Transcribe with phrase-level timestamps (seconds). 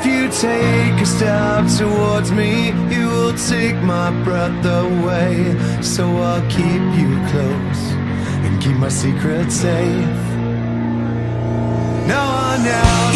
[0.00, 5.56] If you take a step towards me, you will take my breath away.
[5.82, 7.94] So I'll keep you close
[8.44, 10.38] and keep my secret safe.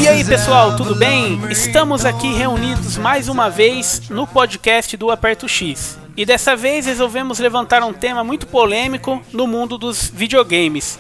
[0.01, 1.41] E aí pessoal, tudo bem?
[1.51, 5.97] Estamos aqui reunidos mais uma vez no podcast do Aperto X.
[6.17, 10.99] E dessa vez resolvemos levantar um tema muito polêmico no mundo dos videogames.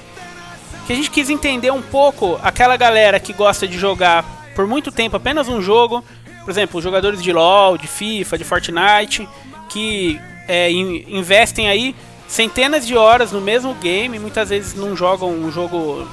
[0.86, 4.92] Que a gente quis entender um pouco aquela galera que gosta de jogar por muito
[4.92, 6.04] tempo apenas um jogo,
[6.44, 9.28] por exemplo, jogadores de LoL, de FIFA, de Fortnite,
[9.68, 11.94] que é, investem aí
[12.28, 16.08] centenas de horas no mesmo game, muitas vezes não jogam um jogo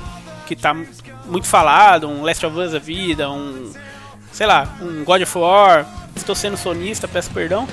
[0.45, 0.75] que está
[1.25, 3.71] muito falado, um Last of Us da vida, um
[4.31, 5.85] sei lá, um God of War.
[6.16, 7.67] Estou sendo sonista, peço perdão.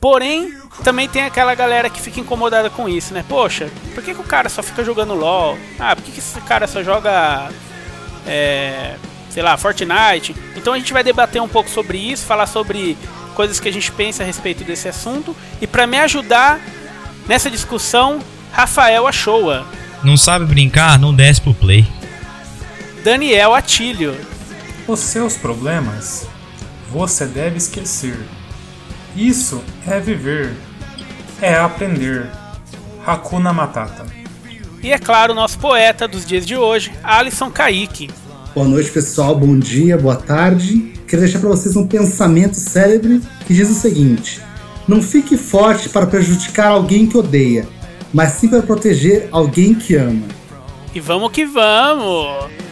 [0.00, 0.52] Porém,
[0.84, 3.24] também tem aquela galera que fica incomodada com isso, né?
[3.28, 5.56] Poxa, por que, que o cara só fica jogando LOL?
[5.78, 7.48] Ah, por que, que esse cara só joga.
[8.26, 8.96] É,
[9.36, 10.34] sei lá, Fortnite?
[10.56, 12.96] Então a gente vai debater um pouco sobre isso, falar sobre
[13.34, 15.36] coisas que a gente pensa a respeito desse assunto.
[15.60, 16.58] E para me ajudar
[17.28, 18.18] nessa discussão,
[18.50, 19.66] Rafael Achoa.
[20.02, 20.98] Não sabe brincar?
[20.98, 21.86] Não desce pro play.
[23.04, 24.18] Daniel Atílio.
[24.88, 26.26] Os seus problemas
[26.90, 28.18] você deve esquecer.
[29.14, 30.56] Isso é viver,
[31.42, 32.30] é aprender.
[33.06, 34.06] Hakuna Matata.
[34.82, 38.08] E é claro, o nosso poeta dos dias de hoje, Alisson Kaique.
[38.56, 39.34] Boa noite, pessoal.
[39.34, 40.90] Bom dia, boa tarde.
[41.06, 44.40] Quero deixar para vocês um pensamento célebre que diz o seguinte:
[44.88, 47.68] Não fique forte para prejudicar alguém que odeia,
[48.14, 50.22] mas sim para proteger alguém que ama.
[50.94, 52.65] E vamos que vamos!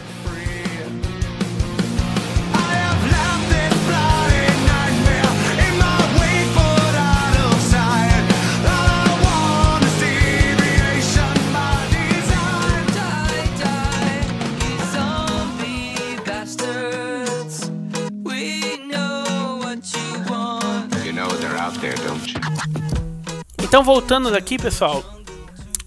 [23.75, 25.03] Então, voltando aqui, pessoal,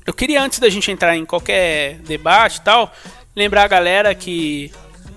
[0.05, 2.93] eu queria antes da gente entrar em qualquer debate e tal,
[3.35, 4.71] lembrar a galera que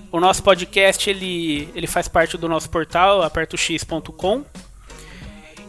[0.09, 4.45] o nosso podcast ele, ele faz parte do nosso portal apertox.com.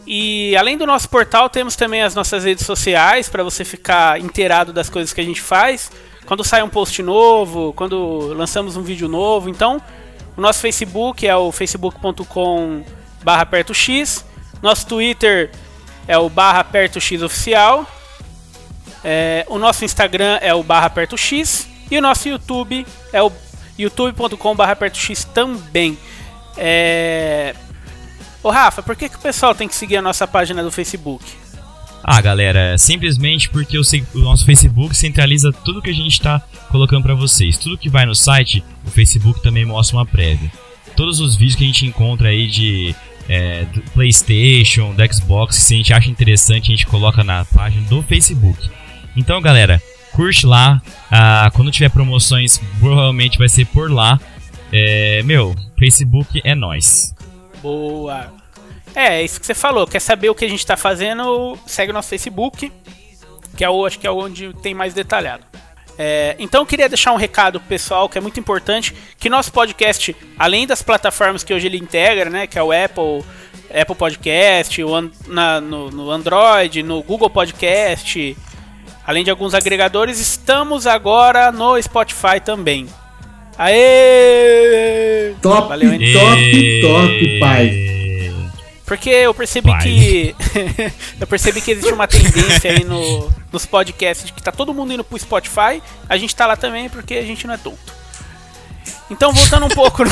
[0.07, 4.71] E além do nosso portal, temos também as nossas redes sociais para você ficar inteirado
[4.71, 5.91] das coisas que a gente faz.
[6.25, 9.49] Quando sai um post novo, quando lançamos um vídeo novo.
[9.49, 9.81] Então,
[10.37, 14.23] o nosso Facebook é o facebook.com/apertox.
[14.61, 15.51] Nosso Twitter
[16.07, 17.87] é o barra perto X oficial.
[19.03, 21.67] É, o nosso Instagram é o barra perto X.
[21.91, 23.31] E o nosso YouTube é o
[23.77, 25.97] youtube.com barra perto X também.
[26.57, 27.55] É...
[28.41, 31.23] Ô Rafa, por que, que o pessoal tem que seguir a nossa página do Facebook?
[32.03, 37.15] Ah, galera, simplesmente porque o nosso Facebook centraliza tudo que a gente está colocando para
[37.15, 37.57] vocês.
[37.57, 40.51] Tudo que vai no site, o Facebook também mostra uma prévia.
[40.97, 42.93] Todos os vídeos que a gente encontra aí de
[43.27, 47.87] é, do PlayStation, do Xbox, se a gente acha interessante, a gente coloca na página
[47.87, 48.69] do Facebook.
[49.15, 50.81] Então, galera, curte lá.
[51.11, 54.19] Ah, quando tiver promoções, provavelmente vai ser por lá.
[54.71, 57.13] É, meu, Facebook é nós.
[57.61, 58.33] Boa.
[58.95, 59.87] É, é isso que você falou.
[59.87, 61.57] Quer saber o que a gente está fazendo?
[61.65, 62.71] Segue nosso Facebook,
[63.55, 65.52] que é o, acho que é onde tem mais detalhado.
[65.97, 69.51] É, então eu queria deixar um recado pro pessoal que é muito importante, que nosso
[69.51, 73.23] podcast, além das plataformas que hoje ele integra, né, que é o Apple,
[73.69, 78.35] Apple Podcast, o, na, no, no Android, no Google Podcast,
[79.05, 82.87] além de alguns agregadores, estamos agora no Spotify também.
[83.57, 85.33] Aê!
[85.41, 87.92] Top, Valeu, top, top, pai!
[88.93, 89.81] Porque eu percebi Vai.
[89.81, 90.35] que.
[91.19, 94.93] eu percebi que existe uma tendência aí no, nos podcasts de que tá todo mundo
[94.93, 95.81] indo pro Spotify.
[96.07, 97.91] A gente tá lá também porque a gente não é tonto.
[99.09, 100.11] Então, voltando um pouco no,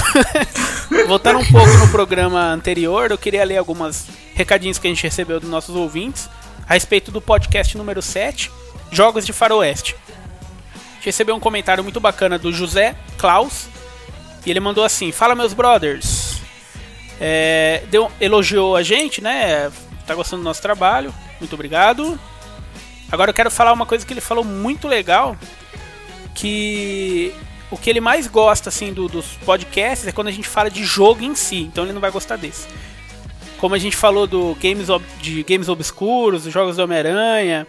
[1.06, 5.40] voltando um pouco no programa anterior, eu queria ler algumas recadinhos que a gente recebeu
[5.40, 6.28] dos nossos ouvintes
[6.68, 8.50] a respeito do podcast número 7,
[8.91, 9.96] Jogos de Faroeste.
[10.74, 13.68] A gente recebeu um comentário muito bacana do José Klaus,
[14.44, 16.31] e ele mandou assim: Fala, meus brothers.
[17.23, 19.72] É, deu, elogiou a gente, né?
[20.08, 21.14] Tá gostando do nosso trabalho.
[21.40, 22.20] Muito obrigado.
[23.12, 25.38] Agora eu quero falar uma coisa que ele falou muito legal.
[26.34, 27.32] Que
[27.70, 30.84] o que ele mais gosta assim do, dos podcasts é quando a gente fala de
[30.84, 31.62] jogo em si.
[31.62, 32.68] Então ele não vai gostar desse.
[33.59, 34.88] Como a gente falou do games
[35.22, 37.68] de games obscuros, dos jogos do Homem-Aranha.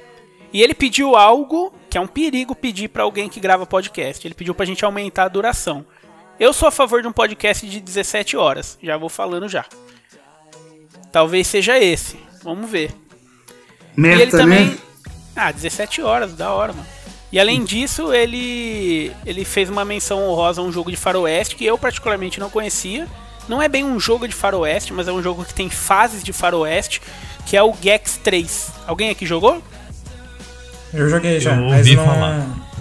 [0.50, 4.26] E ele pediu algo que é um perigo pedir para alguém que grava podcast.
[4.26, 5.84] Ele pediu pra gente aumentar a duração.
[6.42, 8.76] Eu sou a favor de um podcast de 17 horas.
[8.82, 9.64] Já vou falando já.
[11.12, 12.18] Talvez seja esse.
[12.42, 12.90] Vamos ver.
[13.96, 14.64] Meta, e ele também.
[14.70, 14.78] Né?
[15.36, 16.84] Ah, 17 horas, da hora, mano.
[17.30, 21.64] E além disso, ele ele fez uma menção honrosa a um jogo de faroeste que
[21.64, 23.06] eu particularmente não conhecia.
[23.48, 26.32] não é bem um jogo de faroeste, mas é um jogo que tem fases de
[26.32, 27.00] faroeste,
[27.46, 28.72] que é o Gex 3.
[28.84, 29.62] Alguém aqui jogou?
[30.92, 32.71] Eu joguei já, Eu mas não, falar.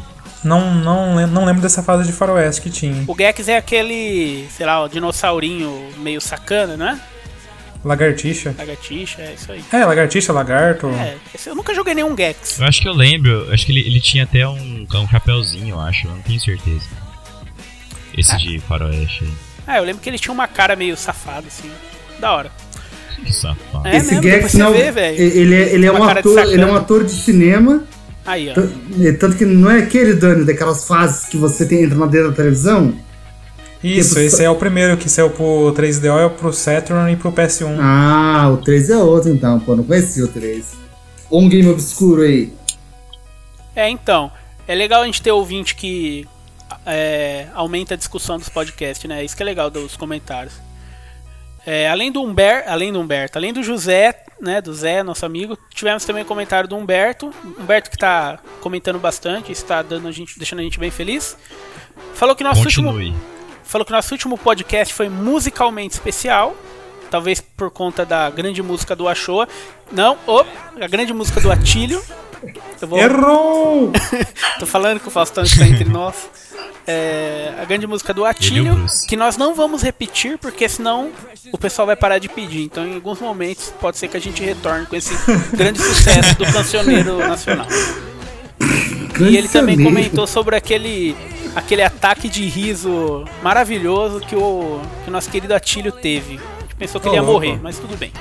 [0.44, 3.04] Não, não, não lembro dessa fase de faroeste que tinha.
[3.08, 7.00] O Gex é aquele, sei lá, o dinossaurinho meio sacana, né?
[7.84, 8.54] Lagartixa.
[8.58, 9.64] Lagartixa, é isso aí.
[9.72, 10.88] É, lagartixa, lagarto.
[10.90, 12.60] É, eu nunca joguei nenhum Gex.
[12.60, 15.80] Eu acho que eu lembro, acho que ele, ele tinha até um, um chapéuzinho, eu
[15.80, 16.86] acho, eu não tenho certeza.
[18.16, 19.32] Esse de faroeste aí.
[19.66, 21.72] Ah, eu lembro que ele tinha uma cara meio safada, assim.
[22.20, 22.52] Da hora.
[23.24, 23.88] Que safado.
[23.88, 24.74] É Esse mesmo, Gex não.
[24.74, 25.18] vê, velho.
[25.22, 27.84] ele, é, ele é um ator, ele é um ator de cinema.
[28.26, 28.54] Aí, ó.
[29.04, 32.30] É, Tanto que não é aquele, Dani, daquelas fases que você tem, entra na dentro
[32.30, 32.94] da televisão?
[33.84, 37.32] Isso, Tipo, esse é o primeiro que saiu pro 3DO, é pro Saturn e pro
[37.32, 37.78] PS1.
[37.80, 40.66] Ah, o 3 é outro então, pô, não conhecia o 3.
[41.32, 42.54] Um game obscuro aí.
[43.76, 44.32] É, então.
[44.68, 46.28] É legal a gente ter ouvinte que
[46.86, 49.24] é, aumenta a discussão dos podcasts, né?
[49.24, 50.54] Isso que é legal dos comentários.
[51.66, 55.58] É, além do Humberto, além do Humberto, além do José, né, do Zé, nosso amigo,
[55.74, 57.32] tivemos também o comentário do Humberto.
[57.60, 61.38] Humberto que tá comentando bastante, está dando a gente, deixando a gente bem feliz.
[62.16, 63.16] Falou que nosso último Continue.
[63.64, 66.56] falou que nosso último podcast foi musicalmente especial.
[67.12, 69.48] Talvez por conta da grande música do Achoa.
[69.92, 70.46] Não, oh,
[70.82, 72.02] a grande música do Atílio.
[72.82, 73.92] Vou, Errou!
[74.60, 76.30] tô falando que o Faustão está entre nós.
[76.88, 81.12] É, a grande música do Atílio, que nós não vamos repetir, porque senão
[81.52, 82.64] o pessoal vai parar de pedir.
[82.64, 85.14] Então, em alguns momentos, pode ser que a gente retorne com esse
[85.56, 87.68] grande sucesso do cancioneiro nacional.
[89.20, 91.16] E ele também comentou sobre aquele
[91.56, 96.36] aquele ataque de riso maravilhoso que o, que o nosso querido Atílio teve.
[96.36, 98.12] A gente pensou que ele ia morrer, mas tudo bem.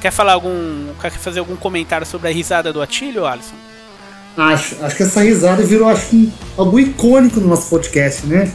[0.00, 0.88] Quer falar algum.
[1.00, 3.54] Quer fazer algum comentário sobre a risada do Atílio, Alisson?
[4.36, 8.52] Acho, acho que essa risada virou acho, que, algo icônico no nosso podcast, né?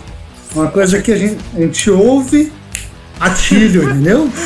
[0.55, 2.51] Uma coisa que a gente, a gente ouve
[3.19, 4.29] atilho, entendeu?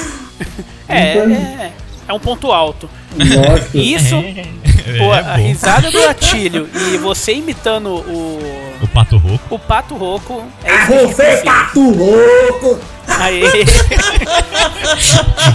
[0.87, 1.71] É, Então- é,
[2.09, 2.87] é um ponto alto.
[3.17, 3.77] Lógico.
[3.77, 4.15] Isso,
[4.87, 5.43] É, pô, é a bom.
[5.47, 8.39] risada do Atílio e você imitando o,
[8.81, 9.55] O pato rouco.
[9.55, 11.43] o Pato Roco é isso que a gente Você precisa.
[11.45, 12.79] tá tu louco!
[13.07, 13.41] Aê!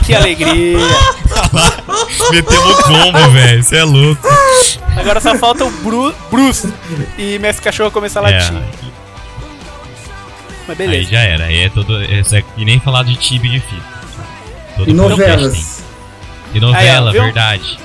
[0.04, 0.78] que alegria!
[2.30, 3.62] Meteu no combo, velho.
[3.62, 4.26] Você é louco.
[4.96, 6.72] Agora só falta o Bru Bruce
[7.18, 8.54] e Mestre Cachorro começar a É, latir.
[10.66, 11.10] Mas aí beleza.
[11.10, 11.44] já era.
[11.44, 12.00] Aí é todo.
[12.02, 12.22] É,
[12.56, 13.82] e nem falar de Tibi de fita.
[14.76, 15.82] Todo E novelas.
[16.54, 17.78] E novela, Aí, ó, verdade.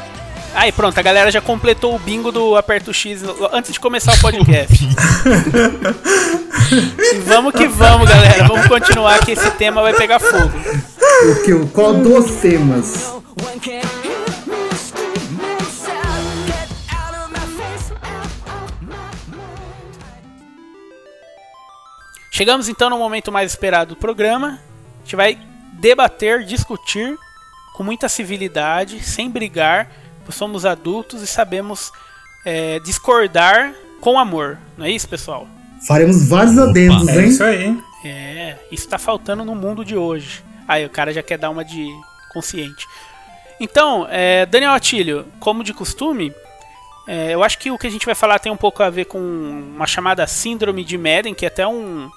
[0.55, 3.21] Aí pronto, a galera já completou o bingo do Aperto X
[3.51, 4.85] antes de começar o podcast.
[6.71, 8.47] e vamos que vamos, galera.
[8.47, 10.51] Vamos continuar que esse tema vai pegar fogo.
[11.29, 11.67] O que?
[11.73, 13.13] Qual dos temas?
[22.31, 24.59] Chegamos então no momento mais esperado do programa.
[24.99, 25.37] A gente vai
[25.73, 27.17] debater, discutir
[27.75, 29.89] com muita civilidade, sem brigar,
[30.33, 31.91] somos adultos e sabemos
[32.45, 34.57] é, discordar com amor.
[34.77, 35.47] Não é isso, pessoal?
[35.87, 37.27] Faremos vários adendos, É hein?
[37.27, 37.77] isso aí.
[38.03, 40.43] É, isso tá faltando no mundo de hoje.
[40.67, 41.87] Aí o cara já quer dar uma de
[42.33, 42.87] consciente.
[43.59, 46.33] Então, é, Daniel Atílio, como de costume,
[47.07, 49.05] é, eu acho que o que a gente vai falar tem um pouco a ver
[49.05, 52.09] com uma chamada Síndrome de Madden, que é até um.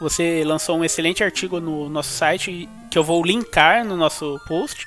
[0.00, 4.86] Você lançou um excelente artigo no nosso site que eu vou linkar no nosso post.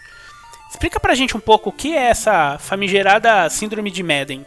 [0.70, 4.46] Explica pra gente um pouco o que é essa famigerada Síndrome de Madden.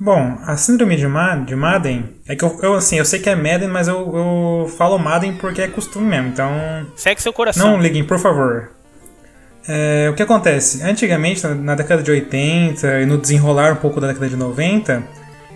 [0.00, 3.28] Bom, a síndrome de, Ma de Madden é que eu, eu, assim, eu sei que
[3.28, 6.52] é Madden, mas eu, eu falo Madden porque é costume mesmo, então
[6.94, 7.72] Segue seu coração.
[7.72, 8.70] não liguem, por favor.
[9.66, 10.84] É, o que acontece?
[10.84, 15.02] Antigamente, na, na década de 80 e no desenrolar um pouco da década de 90,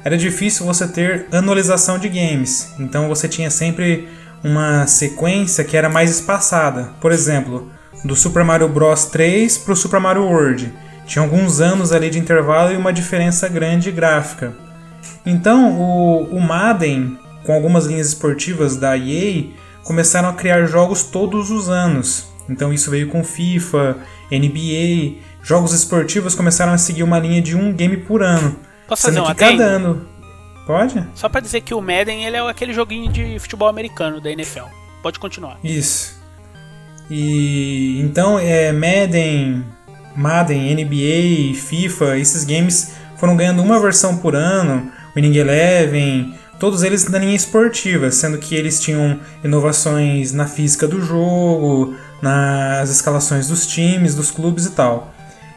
[0.04, 2.74] era difícil você ter anualização de games.
[2.80, 4.08] Então você tinha sempre
[4.42, 6.90] uma sequência que era mais espaçada.
[7.00, 7.70] Por exemplo,
[8.04, 10.72] do Super Mario Bros 3 para o Super Mario World.
[11.06, 14.54] Tinha alguns anos ali de intervalo e uma diferença grande gráfica.
[15.26, 19.44] Então, o, o Madden, com algumas linhas esportivas da EA,
[19.84, 22.26] começaram a criar jogos todos os anos.
[22.48, 23.98] Então, isso veio com FIFA,
[24.30, 25.20] NBA.
[25.42, 28.56] Jogos esportivos começaram a seguir uma linha de um game por ano.
[28.86, 30.06] Posso fazer um que cada ano.
[30.66, 31.04] Pode?
[31.14, 34.66] Só pra dizer que o Madden ele é aquele joguinho de futebol americano da NFL.
[35.02, 35.58] Pode continuar.
[35.64, 36.21] Isso.
[37.14, 39.62] E então é Madden,
[40.16, 47.06] Madden, NBA, FIFA, esses games foram ganhando uma versão por ano, Winning Eleven, todos eles
[47.08, 53.66] na linha esportiva, sendo que eles tinham inovações na física do jogo, nas escalações dos
[53.66, 55.12] times, dos clubes e tal.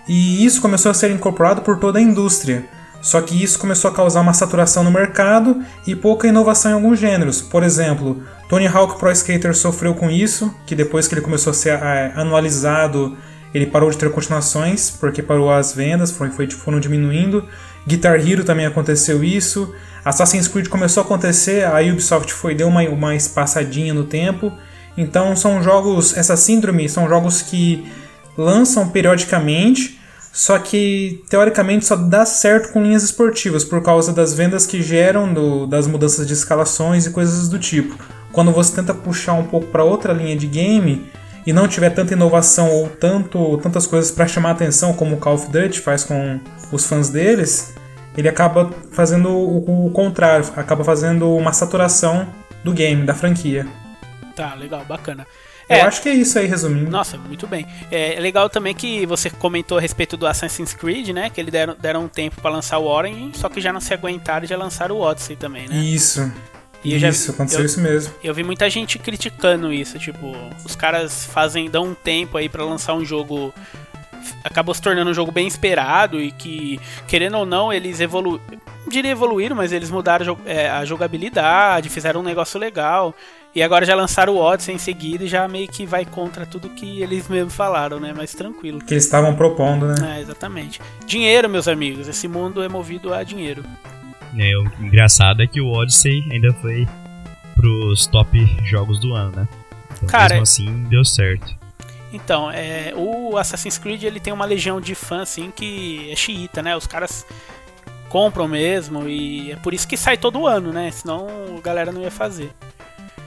[0.09, 2.65] E isso começou a ser incorporado por toda a indústria.
[3.01, 6.99] Só que isso começou a causar uma saturação no mercado e pouca inovação em alguns
[6.99, 7.39] gêneros.
[7.39, 11.53] Por exemplo, Tony Hawk Pro Skater sofreu com isso, que depois que ele começou a
[11.53, 13.17] ser é, anualizado,
[13.53, 17.47] ele parou de ter continuações, porque parou as vendas, foi, foram diminuindo.
[17.87, 19.73] Guitar Hero também aconteceu isso.
[20.03, 24.51] Assassin's Creed começou a acontecer, a Ubisoft foi deu uma, uma espaçadinha no tempo.
[24.97, 27.89] Então são jogos, essa síndrome são jogos que
[28.37, 29.99] lançam periodicamente,
[30.31, 35.33] só que teoricamente só dá certo com linhas esportivas por causa das vendas que geram
[35.33, 37.97] do, das mudanças de escalações e coisas do tipo.
[38.35, 41.09] Quando você tenta puxar um pouco para outra linha de game
[41.47, 45.17] e não tiver tanta inovação ou tanto, tantas coisas para chamar a atenção como o
[45.17, 46.37] Call of Duty faz com
[46.69, 47.73] os fãs deles,
[48.17, 52.27] ele acaba fazendo o, o contrário, acaba fazendo uma saturação
[52.61, 53.65] do game, da franquia.
[54.35, 55.25] Tá, legal, bacana.
[55.69, 56.91] Eu É, acho que é isso aí, resumindo.
[56.91, 57.65] Nossa, muito bem.
[57.89, 61.29] É legal também que você comentou a respeito do Assassin's Creed, né?
[61.29, 63.93] Que eles deram, deram um tempo pra lançar o Origin, só que já não se
[63.93, 65.77] aguentaram e já lançaram o Odyssey também, né?
[65.77, 66.29] Isso.
[66.85, 68.13] E eu já- isso, aconteceu eu- isso mesmo.
[68.23, 72.63] Eu vi muita gente criticando isso, tipo, os caras fazem, dão um tempo aí pra
[72.63, 73.53] lançar um jogo
[74.43, 78.41] acabou se tornando um jogo bem esperado e que, querendo ou não, eles evoluíram.
[78.87, 83.13] Diria evoluíram, mas eles mudaram a é, a jogabilidade, fizeram um negócio legal.
[83.53, 86.69] E agora já lançaram o Odyssey em seguida e já meio que vai contra tudo
[86.69, 88.13] que eles mesmos falaram, né?
[88.15, 88.79] Mas tranquilo.
[88.79, 90.17] Que eles estavam propondo, né?
[90.17, 90.81] É, exatamente.
[91.05, 92.07] Dinheiro, meus amigos.
[92.07, 93.63] Esse mundo é movido a dinheiro.
[94.37, 96.87] É, o engraçado é que o Odyssey ainda foi
[97.55, 99.47] pros top jogos do ano, né?
[99.95, 101.55] Então, Cara, mesmo assim, deu certo.
[102.11, 106.61] Então, é, o Assassin's Creed ele tem uma legião de fãs assim que é xiita,
[106.61, 106.75] né?
[106.75, 107.25] Os caras
[108.09, 110.91] compram mesmo e é por isso que sai todo ano, né?
[110.91, 111.27] Senão
[111.57, 112.51] a galera não ia fazer.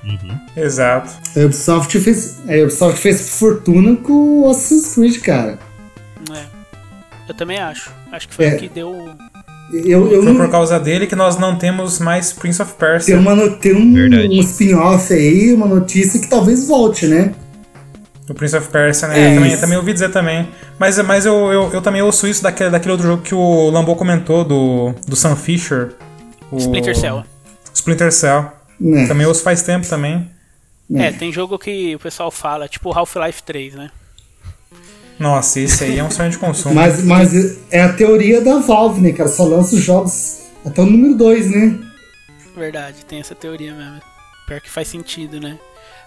[0.05, 0.41] Uhum.
[0.57, 1.11] Exato.
[1.37, 5.59] A Ubisoft fez, a Ubisoft fez fortuna com o Assassin's Creed, cara.
[6.35, 6.47] É.
[7.29, 7.93] Eu também acho.
[8.11, 8.55] Acho que foi É.
[8.55, 9.15] o que deu.
[9.72, 13.14] Eu, eu Foi não, por causa dele que nós não temos mais Prince of Persia.
[13.14, 14.28] tem uma, tem um, Verdade.
[14.28, 17.34] um spin-off aí, uma notícia que talvez volte, né?
[18.28, 19.18] O Prince of Persia, né?
[19.18, 19.60] É, eu também, isso.
[19.60, 20.48] também ouvi dizer também.
[20.78, 23.94] Mas, mas eu, eu, eu também ouço isso daquele, daquele outro jogo que o Lambo
[23.96, 25.94] comentou, do, do Sam Fisher.
[26.50, 27.25] O Splinter Cell.
[27.75, 28.52] Splinter Cell.
[28.78, 29.06] Né?
[29.06, 30.30] Também ouço faz tempo também.
[30.94, 33.90] É, tem jogo que o pessoal fala, tipo Half-Life 3, né?
[35.18, 36.75] Nossa, esse aí é um sonho de consumo.
[36.75, 37.32] Mas, mas
[37.70, 39.28] é a teoria da Valve, né, cara?
[39.28, 41.78] Só lança os jogos até o número 2, né?
[42.54, 44.00] Verdade, tem essa teoria mesmo.
[44.46, 45.58] Pior que faz sentido, né?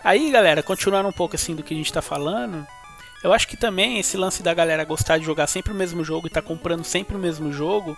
[0.03, 2.65] Aí, galera, continuando um pouco assim do que a gente tá falando,
[3.23, 6.27] eu acho que também esse lance da galera gostar de jogar sempre o mesmo jogo
[6.27, 7.95] e tá comprando sempre o mesmo jogo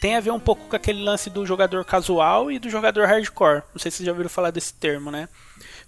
[0.00, 3.62] tem a ver um pouco com aquele lance do jogador casual e do jogador hardcore.
[3.74, 5.28] Não sei se vocês já ouviram falar desse termo, né?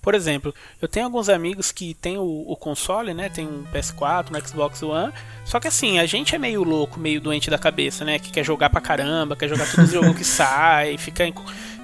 [0.00, 3.28] Por exemplo, eu tenho alguns amigos que tem o, o console, né?
[3.28, 5.12] Tem um PS4, um Xbox One.
[5.44, 8.18] Só que assim, a gente é meio louco, meio doente da cabeça, né?
[8.18, 11.34] Que quer jogar pra caramba, quer jogar todos os jogos que sai, fica em-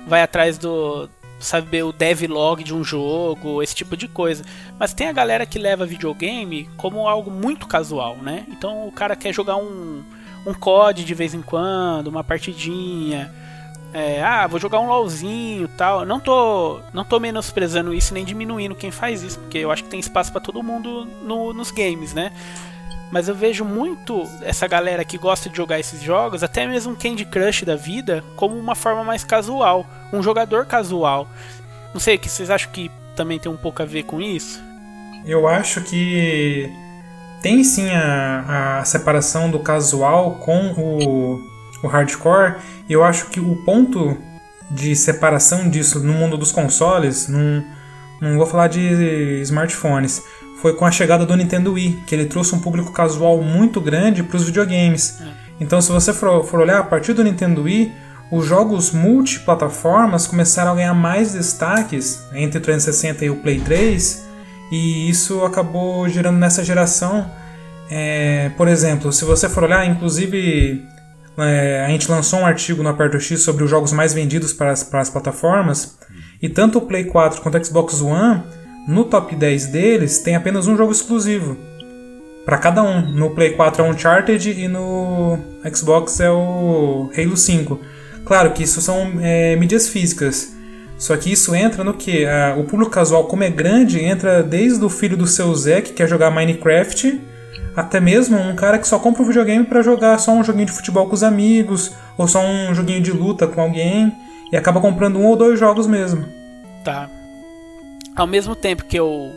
[0.07, 1.09] vai atrás do
[1.41, 4.45] saber o devlog de um jogo, esse tipo de coisa.
[4.79, 8.47] Mas tem a galera que leva videogame como algo muito casual, né?
[8.49, 10.03] Então o cara quer jogar um
[10.47, 13.33] um COD de vez em quando, uma partidinha.
[13.97, 16.05] É, ah, vou jogar um LOLzinho tal.
[16.05, 19.89] Não tô, não tô menosprezando isso nem diminuindo quem faz isso, porque eu acho que
[19.91, 22.33] tem espaço pra todo mundo no- nos games, né?
[23.13, 27.25] Mas eu vejo muito essa galera que gosta de jogar esses jogos, até mesmo Candy
[27.25, 31.29] Crush da vida, como uma forma mais casual, um jogador casual.
[31.93, 34.61] Não sei, que vocês acham que também tem um pouco a ver com isso?
[35.25, 36.69] Eu acho que
[37.41, 41.39] tem sim a, a separação do casual com o,
[41.87, 42.57] o hardcore.
[42.89, 44.17] E eu acho que o ponto
[44.71, 47.65] de separação disso no mundo dos consoles, não,
[48.21, 50.23] não vou falar de smartphones,
[50.61, 54.23] foi com a chegada do Nintendo Wii, que ele trouxe um público casual muito grande
[54.23, 55.23] para os videogames.
[55.61, 57.93] Então, se você for, for olhar, a partir do Nintendo Wii,
[58.31, 64.25] os jogos multiplataformas começaram a ganhar mais destaques entre o 360 e o Play 3,
[64.73, 67.31] e isso acabou gerando nessa geração.
[67.91, 70.83] é, por exemplo, se você for olhar, inclusive
[71.39, 74.71] é, a gente lançou um artigo no Aperto X sobre os jogos mais vendidos para
[74.71, 75.99] as, para as plataformas,
[76.41, 78.43] e tanto o Play 4 quanto o Xbox One,
[78.87, 81.57] no top 10 deles, tem apenas um jogo exclusivo.
[82.45, 83.01] Para cada um.
[83.13, 85.39] No Play 4 é Uncharted e no
[85.75, 87.81] Xbox é o Halo 5.
[88.25, 90.55] Claro que isso são é, mídias físicas.
[90.99, 92.25] Só que isso entra no que?
[92.25, 95.93] Ah, o público casual, como é grande, entra desde o filho do seu Zé, que
[95.93, 97.21] quer jogar Minecraft,
[97.77, 100.73] até mesmo um cara que só compra um videogame para jogar só um joguinho de
[100.73, 104.13] futebol com os amigos, ou só um joguinho de luta com alguém,
[104.53, 106.27] e acaba comprando um ou dois jogos mesmo.
[106.85, 107.09] Tá.
[108.15, 109.33] Ao mesmo tempo que eu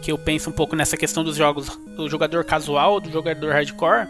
[0.00, 4.06] que eu penso um pouco nessa questão dos jogos do jogador casual, do jogador hardcore,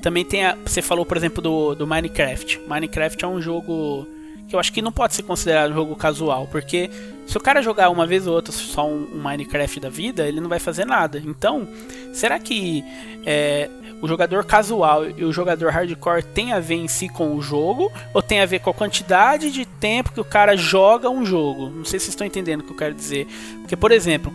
[0.00, 2.62] também tem a, você falou, por exemplo, do, do Minecraft.
[2.66, 4.06] Minecraft é um jogo
[4.48, 6.90] que eu acho que não pode ser considerado um jogo casual, porque
[7.26, 10.40] se o cara jogar uma vez ou outra só um, um Minecraft da vida, ele
[10.40, 11.22] não vai fazer nada.
[11.24, 11.66] Então,
[12.12, 12.84] será que
[13.24, 13.70] é,
[14.02, 17.90] o jogador casual e o jogador hardcore tem a ver em si com o jogo
[18.12, 21.70] ou tem a ver com a quantidade de tempo que o cara joga um jogo?
[21.70, 23.26] Não sei se vocês estão entendendo o que eu quero dizer.
[23.60, 24.32] Porque, por exemplo,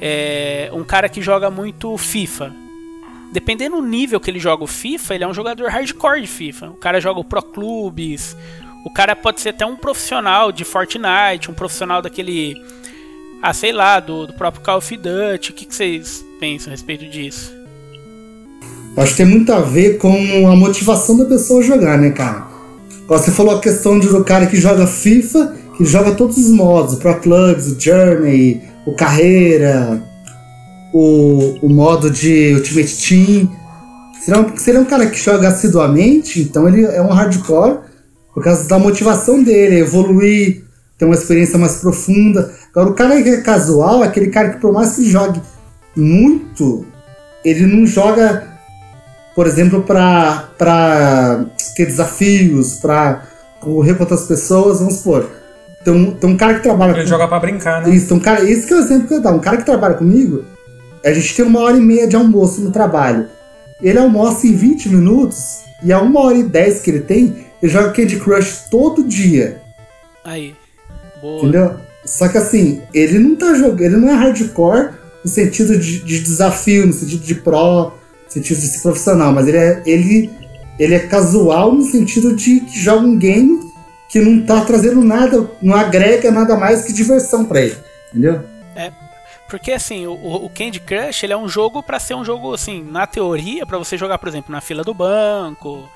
[0.00, 2.54] é, um cara que joga muito FIFA.
[3.30, 6.70] Dependendo do nível que ele joga o FIFA, ele é um jogador hardcore de FIFA.
[6.70, 8.36] O cara joga o Pro Clubes.
[8.84, 12.54] O cara pode ser até um profissional de Fortnite, um profissional daquele.
[13.42, 15.50] Ah, sei lá, do, do próprio Call of Duty.
[15.50, 17.52] O que, que vocês pensam a respeito disso?
[18.96, 20.12] Acho que tem muito a ver com
[20.48, 22.46] a motivação da pessoa jogar, né, cara?
[23.08, 26.94] Você falou a questão de do cara que joga FIFA, que joga todos os modos,
[26.94, 30.02] o Pro Clubs, o Journey, o Carreira,
[30.92, 33.50] o, o modo de Ultimate Team.
[34.20, 37.78] Se ele, é um, é um cara que joga assiduamente, então ele é um hardcore
[38.34, 40.64] por causa da motivação dele, evoluir,
[40.98, 42.52] ter uma experiência mais profunda.
[42.70, 45.40] Agora, o cara que é casual é aquele cara que, por mais que jogue
[45.94, 46.86] muito,
[47.44, 48.44] ele não joga,
[49.34, 51.44] por exemplo, pra, pra
[51.76, 53.22] ter desafios, pra
[53.60, 55.28] correr com outras pessoas, vamos supor.
[55.84, 57.90] Tem um, tem um cara que trabalha Ele com- joga pra brincar, né?
[57.94, 59.32] isso, tem um cara, esse que é o exemplo que eu dar.
[59.32, 60.44] Um cara que trabalha comigo,
[61.04, 63.26] a gente tem uma hora e meia de almoço no trabalho.
[63.82, 67.72] Ele almoça em 20 minutos e a uma hora e 10 que ele tem, ele
[67.72, 69.60] joga Candy Crush todo dia.
[70.24, 70.54] Aí.
[71.20, 71.40] Boa.
[71.40, 71.76] Entendeu?
[72.04, 74.90] Só que assim, ele não tá jogando, ele não é hardcore
[75.24, 77.92] no sentido de, de desafio, no sentido de pro, no
[78.28, 80.30] sentido de ser profissional, mas ele é, ele,
[80.78, 83.60] ele é casual no sentido de que joga um game
[84.08, 87.76] que não tá trazendo nada, não agrega nada mais que diversão pra ele.
[88.10, 88.42] Entendeu?
[89.52, 92.82] Porque assim, o, o Candy Crush ele é um jogo pra ser um jogo assim,
[92.82, 95.86] na teoria, pra você jogar, por exemplo, na fila do banco,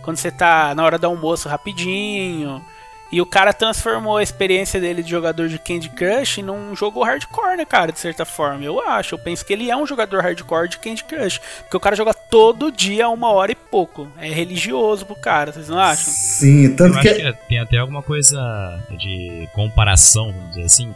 [0.00, 2.64] quando você tá na hora do almoço rapidinho.
[3.10, 7.56] E o cara transformou a experiência dele de jogador de Candy Crush num jogo hardcore,
[7.56, 8.62] né, cara, de certa forma.
[8.64, 11.40] Eu acho, eu penso que ele é um jogador hardcore de Candy Crush.
[11.62, 14.06] Porque o cara joga todo dia uma hora e pouco.
[14.18, 16.04] É religioso pro cara, vocês não acham?
[16.04, 17.32] Sim, Eu tanto acho que.
[17.32, 18.38] que tem até alguma coisa
[18.96, 20.94] de comparação, vamos dizer assim,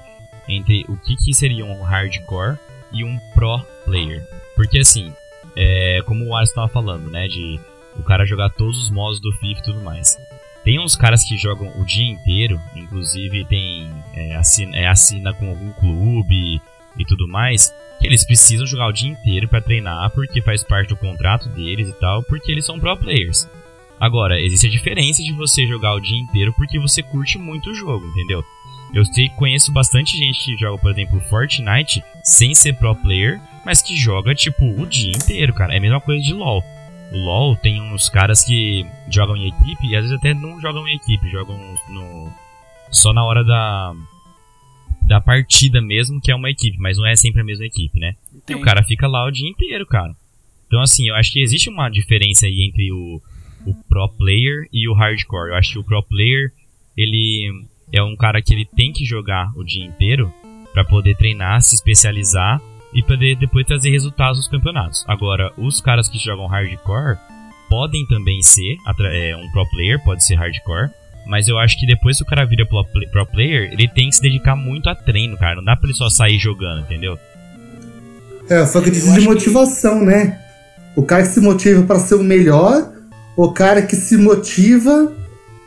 [0.48, 2.58] entre o que, que seria um hardcore
[2.92, 4.26] e um pro player.
[4.54, 5.12] Porque assim,
[5.56, 7.58] é, como o Ars estava falando, né, de
[7.96, 10.16] o cara jogar todos os modos do FIFA e tudo mais.
[10.64, 15.50] Tem uns caras que jogam o dia inteiro, inclusive tem é, assina, é, assina com
[15.50, 16.60] algum clube
[16.98, 20.88] e tudo mais, que eles precisam jogar o dia inteiro pra treinar, porque faz parte
[20.88, 23.48] do contrato deles e tal, porque eles são pro players.
[24.00, 27.74] Agora, existe a diferença de você jogar o dia inteiro porque você curte muito o
[27.74, 28.42] jogo, entendeu?
[28.92, 33.82] Eu sei, conheço bastante gente que joga, por exemplo, Fortnite sem ser pro player, mas
[33.82, 35.74] que joga, tipo, o dia inteiro, cara.
[35.74, 36.62] É a mesma coisa de LoL.
[37.12, 40.86] O LoL tem uns caras que jogam em equipe e às vezes até não jogam
[40.86, 42.32] em equipe, jogam no
[42.90, 43.94] só na hora da
[45.02, 48.16] da partida mesmo, que é uma equipe, mas não é sempre a mesma equipe, né?
[48.32, 48.60] E Entendi.
[48.60, 50.16] o cara fica lá o dia inteiro, cara.
[50.66, 53.20] Então, assim, eu acho que existe uma diferença aí entre o,
[53.66, 55.50] o pro player e o hardcore.
[55.50, 56.50] Eu acho que o pro player,
[56.96, 57.66] ele
[57.96, 60.32] é um cara que ele tem que jogar o dia inteiro
[60.72, 62.60] pra poder treinar, se especializar
[62.92, 65.04] e poder depois trazer resultados nos campeonatos.
[65.06, 67.16] Agora, os caras que jogam hardcore
[67.70, 68.76] podem também ser
[69.12, 70.90] é, um pro player, pode ser hardcore.
[71.26, 74.10] Mas eu acho que depois que o cara vira pro, pla- pro player, ele tem
[74.10, 75.56] que se dedicar muito a treino, cara.
[75.56, 77.18] Não dá pra ele só sair jogando, entendeu?
[78.48, 80.38] É, só que Eu precisa de que- motivação, né?
[80.94, 82.92] O cara que se motiva para ser o melhor,
[83.36, 85.12] o cara que se motiva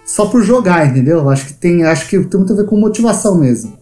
[0.08, 1.30] só por jogar, entendeu?
[1.30, 3.78] Acho que tem, acho que tem muito a ver com motivação mesmo.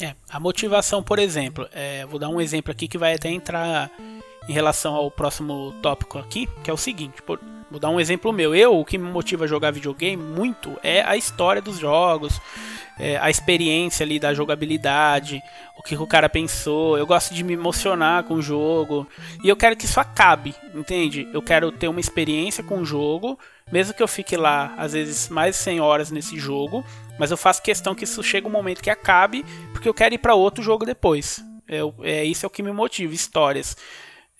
[0.00, 3.90] É, a motivação, por exemplo, é, vou dar um exemplo aqui que vai até entrar
[4.48, 7.40] em relação ao próximo tópico aqui, que é o seguinte, por-
[7.70, 8.54] vou dar um exemplo meu.
[8.54, 12.40] Eu, o que me motiva a jogar videogame muito é a história dos jogos,
[12.98, 15.42] é, a experiência ali da jogabilidade,
[15.76, 16.96] o que o cara pensou.
[16.96, 19.06] Eu gosto de me emocionar com o jogo
[19.44, 21.28] e eu quero que isso acabe, entende?
[21.32, 23.38] Eu quero ter uma experiência com o jogo,
[23.70, 26.84] mesmo que eu fique lá às vezes mais de 100 horas nesse jogo,
[27.18, 30.18] mas eu faço questão que isso chegue um momento que acabe, porque eu quero ir
[30.18, 31.44] para outro jogo depois.
[31.68, 33.76] É, é isso é o que me motiva, histórias.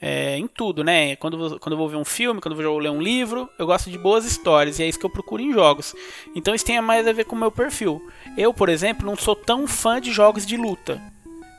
[0.01, 1.17] É, em tudo, né?
[1.17, 3.49] Quando, eu vou- quando eu vou ver um filme, quando eu vou ler um livro,
[3.59, 5.95] eu gosto de boas histórias e é isso que eu procuro em jogos.
[6.35, 8.03] Então isso tem mais a ver com o meu perfil.
[8.37, 11.01] Eu, por exemplo, não sou tão fã de jogos de luta.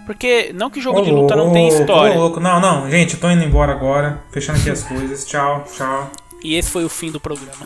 [0.06, 2.16] Porque não que jogo Ô, de luta não tem história.
[2.16, 2.40] ô, louco.
[2.40, 4.24] Não, não, gente, eu tô indo embora agora.
[4.32, 5.26] Fechando aqui as coisas.
[5.26, 6.10] Tchau, tchau.
[6.44, 7.66] E esse foi o fim do programa.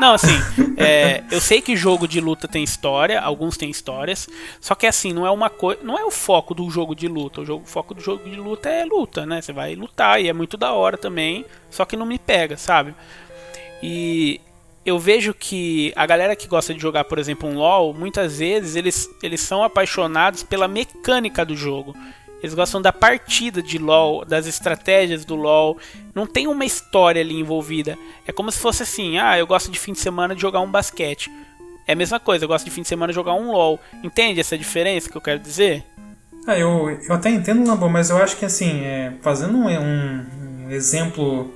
[0.00, 0.32] Não, assim,
[0.78, 4.26] é, eu sei que jogo de luta tem história, alguns têm histórias,
[4.58, 5.82] só que assim, não é uma coisa.
[5.84, 7.42] Não é o foco do jogo de luta.
[7.42, 9.42] O, jogo, o foco do jogo de luta é luta, né?
[9.42, 12.94] Você vai lutar e é muito da hora também, só que não me pega, sabe?
[13.82, 14.40] E
[14.86, 18.76] eu vejo que a galera que gosta de jogar, por exemplo, um LoL, muitas vezes
[18.76, 21.94] eles, eles são apaixonados pela mecânica do jogo.
[22.42, 25.76] Eles gostam da partida de LoL, das estratégias do LoL.
[26.14, 27.98] Não tem uma história ali envolvida.
[28.26, 30.70] É como se fosse assim: ah, eu gosto de fim de semana de jogar um
[30.70, 31.30] basquete.
[31.86, 33.78] É a mesma coisa, eu gosto de fim de semana de jogar um LoL.
[34.02, 35.84] Entende essa diferença que eu quero dizer?
[36.46, 40.70] Ah, eu, eu até entendo, Lambo, mas eu acho que assim, é, fazendo um, um-
[40.70, 41.52] exemplo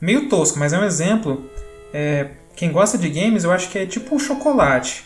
[0.00, 1.50] meio tosco, mas é um exemplo.
[1.92, 5.04] é, quem gosta de games, eu acho que é tipo um chocolate.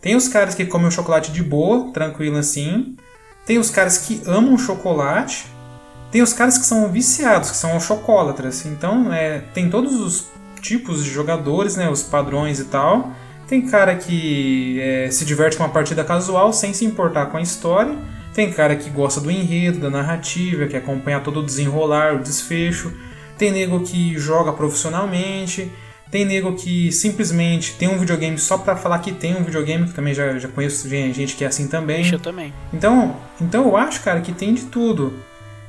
[0.00, 2.96] Tem os caras que comem o chocolate de boa, tranquilo assim.
[3.48, 5.46] Tem os caras que amam chocolate.
[6.12, 8.66] Tem os caras que são viciados, que são chocólatras.
[8.66, 10.26] Então, é, tem todos os
[10.60, 13.10] tipos de jogadores, né, os padrões e tal.
[13.46, 17.40] Tem cara que é, se diverte com uma partida casual sem se importar com a
[17.40, 17.96] história.
[18.34, 22.92] Tem cara que gosta do enredo, da narrativa, que acompanha todo o desenrolar, o desfecho.
[23.38, 25.72] Tem nego que joga profissionalmente.
[26.10, 29.92] Tem nego que simplesmente tem um videogame só pra falar que tem um videogame, que
[29.92, 32.10] também já, já conheço gente que é assim também.
[32.10, 32.52] Eu também.
[32.72, 35.12] Então, então eu acho, cara, que tem de tudo.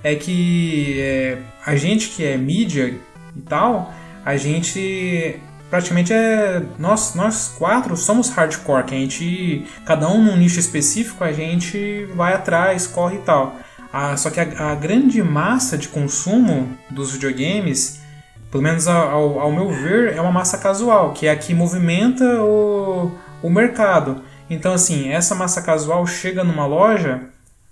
[0.01, 2.95] É que é, a gente que é mídia
[3.35, 10.09] e tal, a gente praticamente é nós nós quatro somos hardcore, que a gente cada
[10.09, 13.57] um num nicho específico, a gente vai atrás, corre e tal.
[13.91, 17.98] Ah, só que a, a grande massa de consumo dos videogames,
[18.51, 22.23] pelo menos ao, ao- meu ver, é uma massa casual, que é a que movimenta
[22.41, 23.11] o,
[23.43, 24.21] o mercado.
[24.49, 27.21] Então, assim, essa massa casual chega numa loja,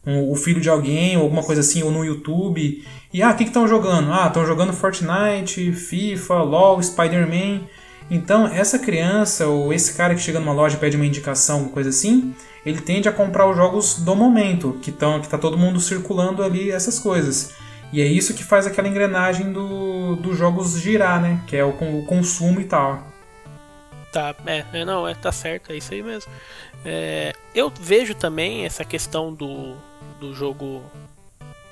[0.06, 3.36] um- o filho de alguém, ou alguma coisa assim, ou no YouTube, e ah, o
[3.36, 4.12] que estão jogando?
[4.12, 7.62] Ah, estão jogando Fortnite, FIFA, LOL, Spider-Man.
[8.10, 11.90] Então, essa criança ou esse cara que chega numa loja e pede uma indicação, coisa
[11.90, 12.34] assim,
[12.66, 16.42] ele tende a comprar os jogos do momento, que, tão, que tá todo mundo circulando
[16.44, 17.52] ali essas coisas.
[17.92, 21.42] E é isso que faz aquela engrenagem do, dos jogos girar, né?
[21.48, 23.02] Que é o, o consumo e tal.
[24.12, 26.32] Tá, é, é, não, é, tá certo, é isso aí mesmo.
[26.86, 29.76] É, eu vejo também essa questão do,
[30.20, 30.84] do jogo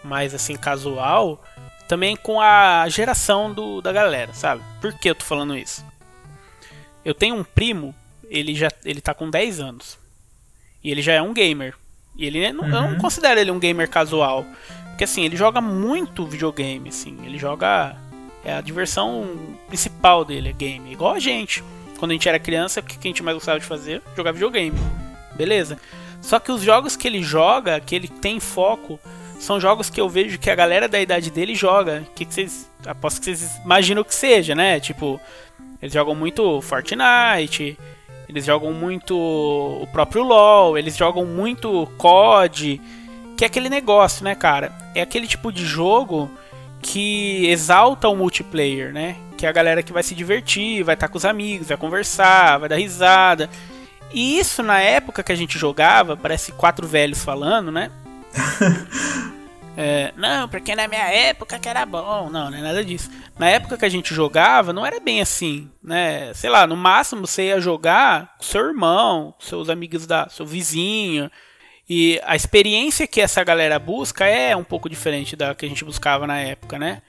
[0.03, 1.41] mais assim casual
[1.87, 4.63] também com a geração do, da galera, sabe?
[4.81, 5.85] Por que eu tô falando isso?
[7.03, 7.93] Eu tenho um primo,
[8.29, 9.97] ele já ele tá com 10 anos.
[10.83, 11.75] E ele já é um gamer.
[12.15, 14.45] E ele não, eu não considero ele um gamer casual.
[14.95, 17.17] Porque assim, ele joga muito videogame, assim.
[17.25, 17.97] Ele joga.
[18.45, 19.27] É a diversão
[19.67, 20.89] principal dele, é game.
[20.89, 21.61] Igual a gente.
[21.99, 24.01] Quando a gente era criança, o que a gente mais gostava de fazer?
[24.15, 24.77] Jogar videogame.
[25.35, 25.77] Beleza?
[26.21, 28.97] Só que os jogos que ele joga, que ele tem foco,
[29.37, 32.07] são jogos que eu vejo que a galera da idade dele joga.
[32.15, 32.71] Que, que vocês.
[32.87, 34.79] Aposto que vocês imaginam que seja, né?
[34.79, 35.19] Tipo,
[35.81, 37.77] eles jogam muito Fortnite,
[38.29, 42.79] eles jogam muito o próprio LoL, eles jogam muito COD,
[43.35, 44.71] que é aquele negócio, né, cara?
[44.93, 46.29] É aquele tipo de jogo
[46.81, 49.15] que exalta o multiplayer, né?
[49.37, 52.59] Que é a galera que vai se divertir, vai estar com os amigos, vai conversar,
[52.59, 53.49] vai dar risada.
[54.13, 57.91] E isso na época que a gente jogava, parece quatro velhos falando, né?
[59.77, 62.29] É, não, porque na minha época que era bom.
[62.29, 63.11] Não, não é nada disso.
[63.37, 66.33] Na época que a gente jogava, não era bem assim, né?
[66.33, 71.29] Sei lá, no máximo você ia jogar com seu irmão, seus amigos da seu vizinho.
[71.89, 75.85] E a experiência que essa galera busca é um pouco diferente da que a gente
[75.85, 77.01] buscava na época, né?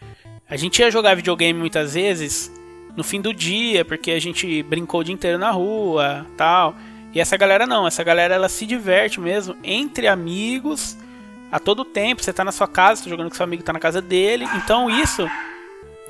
[0.48, 2.52] A gente ia jogar videogame muitas vezes
[2.96, 6.74] no fim do dia, porque a gente brincou o dia inteiro na rua, tal.
[7.14, 10.96] E essa galera não, essa galera ela se diverte mesmo entre amigos
[11.50, 12.22] a todo tempo.
[12.22, 14.46] Você tá na sua casa, tá jogando com seu amigo, tá na casa dele.
[14.56, 15.26] Então isso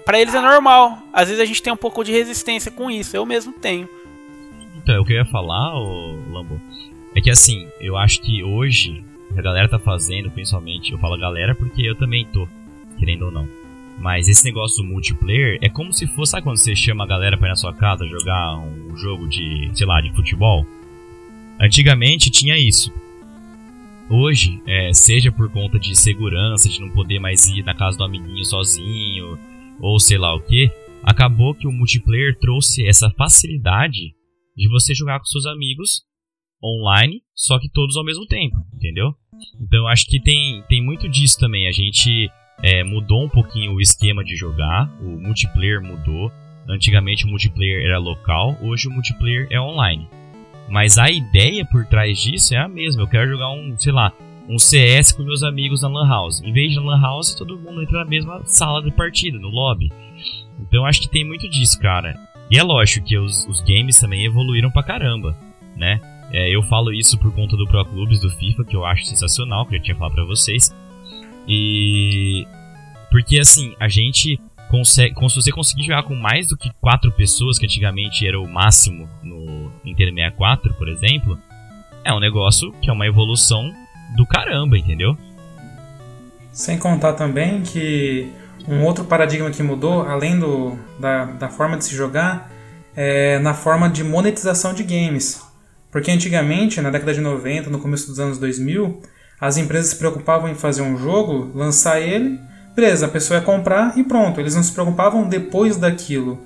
[0.05, 0.99] pra eles é normal.
[1.13, 3.17] Às vezes a gente tem um pouco de resistência com isso.
[3.17, 3.89] Eu mesmo tenho.
[4.77, 6.61] Então, que eu ia falar, ô Lambo,
[7.17, 9.03] é que assim, eu acho que hoje
[9.35, 12.47] a galera tá fazendo, principalmente, eu falo galera porque eu também tô,
[12.99, 13.49] querendo ou não.
[13.99, 17.39] Mas esse negócio do multiplayer é como se fosse, sabe quando você chama a galera
[17.39, 20.67] pra ir na sua casa jogar um jogo de, sei lá, de futebol?
[21.59, 22.93] Antigamente tinha isso.
[24.11, 28.05] Hoje, é, seja por conta de segurança, de não poder mais ir na casa do
[28.05, 29.39] amiguinho sozinho,
[29.81, 30.71] ou sei lá o que,
[31.03, 34.15] acabou que o multiplayer trouxe essa facilidade
[34.55, 36.06] de você jogar com seus amigos
[36.63, 39.15] online, só que todos ao mesmo tempo, entendeu?
[39.61, 41.69] Então eu acho que tem, tem muito disso também.
[41.69, 42.31] A gente
[42.63, 46.33] é, mudou um pouquinho o esquema de jogar, o multiplayer mudou.
[46.69, 50.09] Antigamente o multiplayer era local, hoje o multiplayer é online.
[50.69, 53.03] Mas a ideia por trás disso é a mesma.
[53.03, 54.13] Eu quero jogar um, sei lá,
[54.49, 56.43] um CS com meus amigos na Lan House.
[56.43, 59.93] Em vez de Lan House, todo mundo entra na mesma sala de partida, no lobby.
[60.61, 62.19] Então acho que tem muito disso, cara.
[62.51, 65.37] E é lógico que os, os games também evoluíram pra caramba,
[65.77, 66.01] né?
[66.33, 69.67] É, eu falo isso por conta do Pro Clubes do FIFA, que eu acho sensacional,
[69.67, 70.75] que eu tinha falado pra vocês.
[71.47, 72.47] E.
[73.11, 77.59] Porque assim, a gente consegue, se você conseguir jogar com mais do que quatro pessoas,
[77.59, 81.39] que antigamente era o máximo no Nintendo 64, por exemplo,
[82.05, 83.73] é um negócio que é uma evolução
[84.17, 85.17] do caramba, entendeu?
[86.53, 88.33] Sem contar também que
[88.69, 92.51] um outro paradigma que mudou, além do, da, da forma de se jogar,
[92.95, 95.46] é na forma de monetização de games.
[95.97, 99.01] Porque antigamente, na década de 90, no começo dos anos 2000,
[99.41, 102.39] as empresas se preocupavam em fazer um jogo, lançar ele,
[102.75, 104.39] beleza, a pessoa ia comprar e pronto.
[104.39, 106.39] Eles não se preocupavam depois daquilo.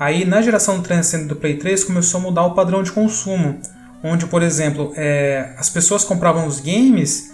[0.00, 3.60] Aí na geração do Transcend do Play 3 começou a mudar o padrão de consumo,
[4.02, 7.32] onde, por exemplo, é, as pessoas compravam os games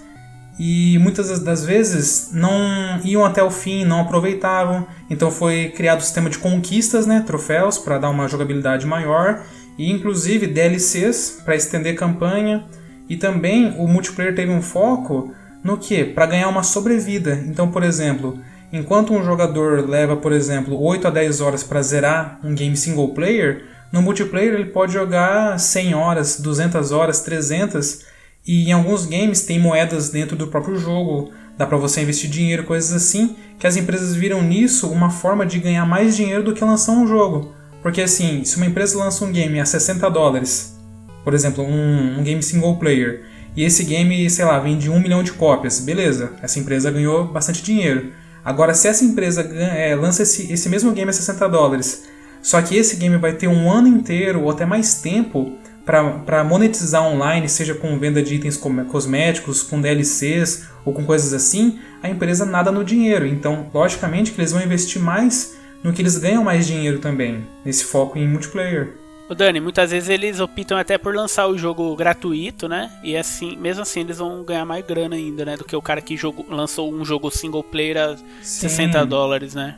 [0.59, 4.87] e muitas das- vezes não iam até o fim, não aproveitavam.
[5.09, 9.43] Então foi criado o sistema de conquistas, né, troféus, para dar uma jogabilidade maior
[9.79, 12.65] e inclusive DLCs para estender campanha.
[13.09, 15.33] E também o multiplayer teve um foco
[15.63, 16.05] no que?
[16.05, 17.43] Para ganhar uma sobrevida.
[17.47, 18.39] Então, por exemplo,
[18.73, 23.15] enquanto um jogador leva, por exemplo, 8 a 10 horas para zerar um game single
[23.15, 28.05] player, no multiplayer ele pode jogar 100 horas, 200 horas, 300
[28.47, 32.65] e em alguns games tem moedas dentro do próprio jogo, dá pra você investir dinheiro,
[32.65, 36.65] coisas assim, que as empresas viram nisso uma forma de ganhar mais dinheiro do que
[36.65, 37.55] lançar um jogo.
[37.85, 40.75] Porque assim, se uma empresa lança um game a 60 dólares,
[41.23, 45.23] por exemplo, um, um game single player, e esse game, sei lá, vende um milhão
[45.23, 48.11] de cópias, beleza, essa empresa ganhou bastante dinheiro.
[48.43, 52.05] Agora, se essa empresa é, lança esse, esse mesmo game a 60 dólares,
[52.41, 57.03] só que esse game vai ter um ano inteiro ou até mais tempo para monetizar
[57.03, 58.57] online, seja com venda de itens
[58.91, 63.27] cosméticos, com DLCs ou com coisas assim, a empresa nada no dinheiro.
[63.27, 67.85] Então, logicamente que eles vão investir mais no que eles ganham mais dinheiro também, nesse
[67.85, 68.95] foco em multiplayer.
[69.29, 72.91] Ô Dani, muitas vezes eles optam até por lançar o jogo gratuito, né?
[73.03, 75.57] E assim, mesmo assim eles vão ganhar mais grana ainda, né?
[75.57, 79.77] Do que o cara que jogo- lançou um jogo single player a 60 dólares, né?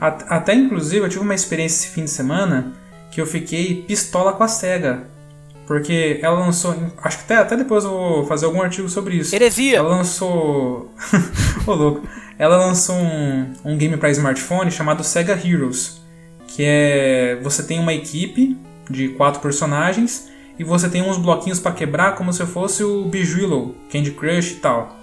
[0.00, 2.74] At- Até inclusive eu tive uma experiência esse fim de semana
[3.10, 5.08] que eu fiquei pistola com a SEGA.
[5.66, 6.76] Porque ela lançou.
[7.02, 9.34] Acho que até, até depois eu vou fazer algum artigo sobre isso.
[9.34, 9.78] Heresia!
[9.78, 10.92] Ela lançou.
[11.66, 12.06] Ô louco.
[12.38, 16.02] Ela lançou um, um game para smartphone chamado Sega Heroes.
[16.46, 17.38] Que é.
[17.42, 18.56] Você tem uma equipe
[18.90, 23.74] de quatro personagens e você tem uns bloquinhos para quebrar como se fosse o Bejeweled,
[23.90, 24.96] Candy Crush e tal.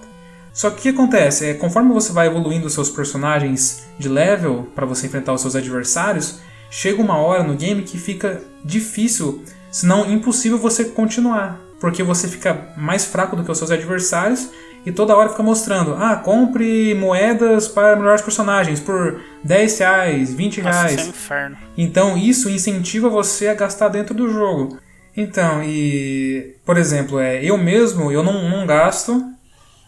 [0.52, 1.46] Só que o que acontece?
[1.46, 6.40] É, conforme você vai evoluindo seus personagens de level para você enfrentar os seus adversários,
[6.70, 11.60] chega uma hora no game que fica difícil, se não impossível você continuar.
[11.80, 14.48] Porque você fica mais fraco do que os seus adversários
[14.86, 20.34] e toda hora fica mostrando: ah, compre moedas para melhorar os personagens por 10 reais,
[20.34, 20.92] 20 Nossa, reais.
[20.92, 21.56] isso é um inferno.
[21.76, 24.78] Então isso incentiva você a gastar dentro do jogo.
[25.16, 29.24] Então, e por exemplo, é, eu mesmo eu não, não gasto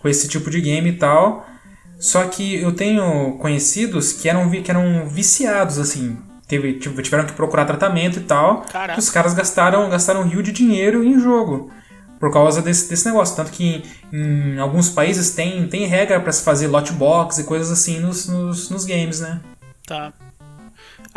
[0.00, 1.46] com esse tipo de game e tal.
[1.98, 6.18] Só que eu tenho conhecidos que eram, que eram viciados, assim.
[6.46, 8.61] Teve, tive- tiveram que procurar tratamento e tal.
[8.70, 9.00] Caraca.
[9.00, 11.70] Os caras gastaram, gastaram um rio de dinheiro em jogo.
[12.18, 13.37] Por causa desse, desse negócio.
[13.37, 17.44] Tanto que em, em alguns países tem, tem regra para se fazer loot box e
[17.44, 19.40] coisas assim nos, nos, nos games, né?
[19.87, 20.12] Tá.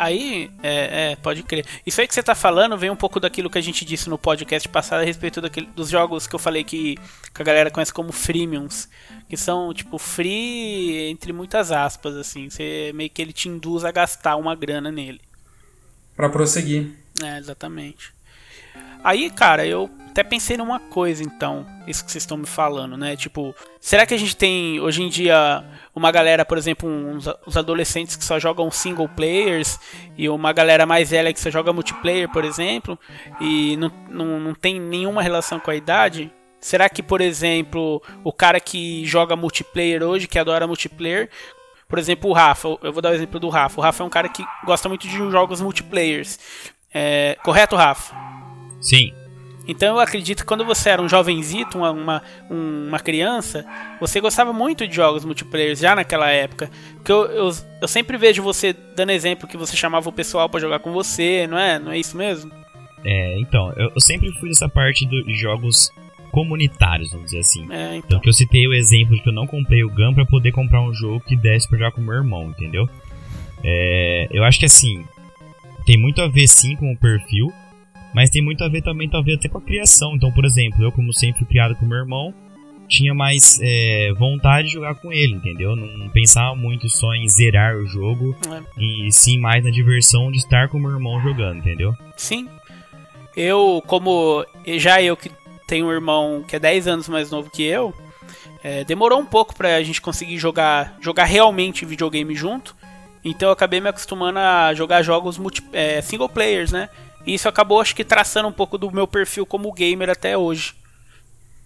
[0.00, 1.66] Aí, é, é, pode crer.
[1.84, 4.16] Isso aí que você tá falando vem um pouco daquilo que a gente disse no
[4.16, 6.96] podcast passado a respeito daquele, dos jogos que eu falei que,
[7.34, 8.88] que a galera conhece como freemiums.
[9.28, 12.48] Que são, tipo, free entre muitas aspas, assim.
[12.48, 15.20] Você meio que ele te induz a gastar uma grana nele.
[16.16, 16.96] Para prosseguir.
[17.22, 18.14] É, exatamente.
[19.04, 23.16] Aí, cara, eu até pensei numa coisa, então, isso que vocês estão me falando, né?
[23.16, 27.56] Tipo, será que a gente tem hoje em dia uma galera, por exemplo, uns, uns
[27.56, 29.78] adolescentes que só jogam single players
[30.18, 32.98] e uma galera mais velha que só joga multiplayer, por exemplo,
[33.40, 36.30] e não, não, não tem nenhuma relação com a idade?
[36.60, 41.30] Será que, por exemplo, o cara que joga multiplayer hoje, que adora multiplayer,
[41.88, 43.80] por exemplo, o Rafa, eu vou dar o exemplo do Rafa.
[43.80, 46.38] O Rafa é um cara que gosta muito de jogos multiplayers.
[46.92, 48.14] É, correto, Rafa?
[48.80, 49.19] Sim.
[49.70, 53.64] Então eu acredito que quando você era um jovenzito, uma, uma, um- uma criança,
[54.00, 56.70] você gostava muito de jogos multiplayer já naquela época.
[56.96, 57.50] Porque eu, eu,
[57.82, 61.46] eu sempre vejo você dando exemplo que você chamava o pessoal pra jogar com você,
[61.46, 61.78] não é?
[61.78, 62.50] Não é isso mesmo?
[63.04, 65.90] É, então, eu, eu sempre fui dessa parte do- de jogos
[66.30, 67.62] comunitários, vamos dizer assim.
[67.72, 67.98] É, então.
[68.06, 70.52] Então que eu citei o exemplo de que eu não comprei o GAN pra poder
[70.52, 72.88] comprar um jogo que desse pra jogar com meu irmão, entendeu?
[73.64, 75.04] É, eu acho que assim,
[75.84, 77.52] tem muito a ver sim com o perfil,
[78.14, 80.14] mas tem muito a ver também, talvez, até com a criação.
[80.14, 82.34] Então, por exemplo, eu como sempre criado com meu irmão,
[82.88, 85.76] tinha mais é, vontade de jogar com ele, entendeu?
[85.76, 88.62] Não pensava muito só em zerar o jogo, É.
[88.82, 91.94] e sim mais na diversão de estar com meu irmão jogando, entendeu?
[92.16, 92.48] Sim.
[93.36, 94.44] Eu, como
[94.76, 95.30] já eu que
[95.68, 97.94] tenho um irmão que é 10 anos mais novo que eu,
[98.62, 102.74] é, demorou um pouco pra gente conseguir jogar, jogar realmente videogame junto.
[103.24, 106.88] Então eu acabei me acostumando a jogar jogos multi, é, single players, né?
[107.26, 110.74] E isso acabou, acho que, traçando um pouco do meu perfil como gamer até hoje.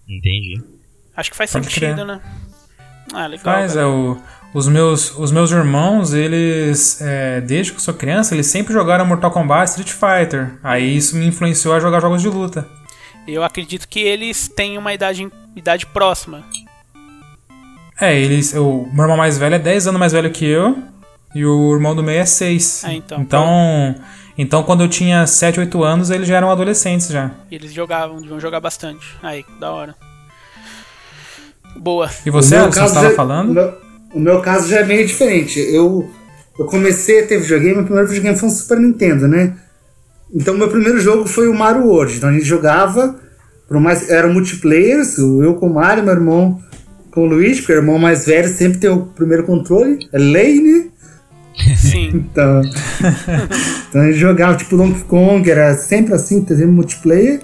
[0.07, 0.61] Entendi.
[1.15, 2.05] Acho que faz Pode sentido, crer.
[2.05, 2.21] né?
[3.13, 3.43] Ah, legal.
[3.43, 3.85] Faz, cara.
[3.85, 4.17] é o.
[4.53, 9.05] Os meus, os meus irmãos, eles, é, desde que eu sou criança, eles sempre jogaram
[9.05, 10.57] Mortal Kombat Street Fighter.
[10.63, 12.65] Aí isso me influenciou a jogar jogos de luta.
[13.27, 16.41] Eu acredito que eles têm uma idade, idade próxima.
[17.99, 18.53] É, eles.
[18.53, 20.77] O meu irmão mais velho é 10 anos mais velho que eu.
[21.33, 22.83] E o irmão do meio é 6.
[22.85, 23.21] Ah, então.
[23.21, 23.95] Então,
[24.37, 27.31] então quando eu tinha 7, 8 anos, eles já eram adolescentes já.
[27.51, 29.05] E eles jogavam, deviam jogar bastante.
[29.23, 29.95] Aí, da hora.
[31.77, 32.09] Boa.
[32.25, 33.49] E você, O caso estava já- falando?
[33.49, 33.73] O meu,
[34.13, 35.59] o meu caso já é meio diferente.
[35.59, 36.09] Eu,
[36.57, 39.55] eu comecei a ter videogame, meu primeiro videogame foi um Super Nintendo, né?
[40.33, 42.15] Então, meu primeiro jogo foi o Mario World.
[42.17, 43.15] Então, a gente jogava,
[43.67, 46.61] por mais, era multiplayer, eu com o Mario, meu irmão
[47.11, 50.61] com o Luigi, porque o irmão mais velho sempre tem o primeiro controle, é lei,
[50.61, 50.87] né?
[51.77, 52.09] Sim.
[52.13, 52.61] Então,
[53.89, 57.41] então a gente jogava tipo Donkey Kong, era sempre assim, teve multiplayer.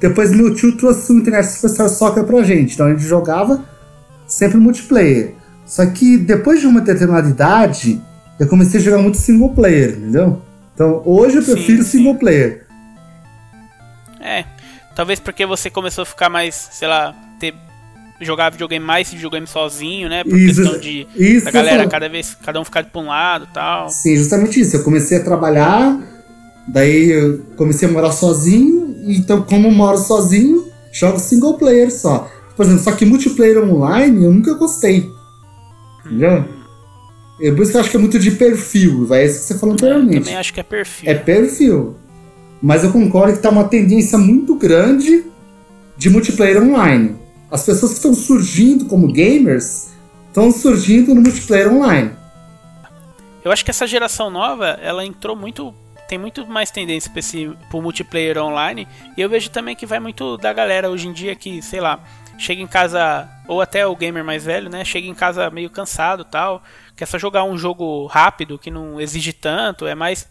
[0.00, 3.62] Depois meu tio trouxe o Internet Superstar Soccer pra gente, então a gente jogava
[4.26, 5.34] sempre multiplayer.
[5.64, 8.00] Só que depois de uma determinada idade,
[8.38, 10.42] eu comecei a jogar muito single player, entendeu?
[10.74, 11.98] Então hoje eu Sim, prefiro sim.
[11.98, 12.66] single player.
[14.20, 14.44] É.
[14.94, 17.54] Talvez porque você começou a ficar mais, sei lá, ter.
[18.22, 20.22] Jogar videogame mais videogame sozinho, né?
[20.24, 21.06] Por Isso, questão de.
[21.14, 22.36] isso da eu galera, cada vez.
[22.42, 23.88] Cada um ficar pra um lado e tal.
[23.90, 24.76] Sim, justamente isso.
[24.76, 25.98] Eu comecei a trabalhar,
[26.68, 32.30] daí eu comecei a morar sozinho, então como eu moro sozinho, jogo single player só.
[32.56, 35.08] Por exemplo, só que multiplayer online eu nunca gostei.
[36.04, 36.44] Entendeu?
[37.40, 39.58] É por isso que eu acho que é muito de perfil, vai isso que você
[39.58, 40.20] falou anteriormente.
[40.20, 41.10] Também acho que é perfil.
[41.10, 41.96] É perfil.
[42.62, 45.24] Mas eu concordo que tá uma tendência muito grande
[45.96, 47.16] de multiplayer online.
[47.52, 49.90] As pessoas que estão surgindo como gamers
[50.28, 52.16] estão surgindo no multiplayer online.
[53.44, 55.74] Eu acho que essa geração nova, ela entrou muito.
[56.08, 58.88] Tem muito mais tendência pra esse, pro multiplayer online.
[59.18, 62.00] E eu vejo também que vai muito da galera hoje em dia que, sei lá,
[62.38, 64.82] chega em casa, ou até o gamer mais velho, né?
[64.82, 66.62] Chega em casa meio cansado tal.
[66.96, 70.26] Quer só jogar um jogo rápido, que não exige tanto, é mais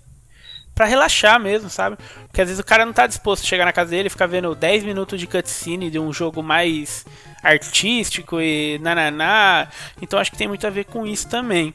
[0.74, 1.98] pra relaxar mesmo, sabe?
[2.28, 4.28] Porque às vezes o cara não tá disposto a chegar na casa dele e ficar
[4.28, 7.06] vendo 10 minutos de cutscene de um jogo mais
[7.44, 9.68] artístico e nananá.
[10.02, 11.74] Então acho que tem muito a ver com isso também.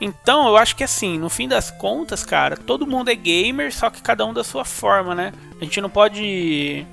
[0.00, 3.88] Então, eu acho que assim, no fim das contas, cara, todo mundo é gamer, só
[3.88, 5.32] que cada um da sua forma, né?
[5.60, 6.86] A gente não pode.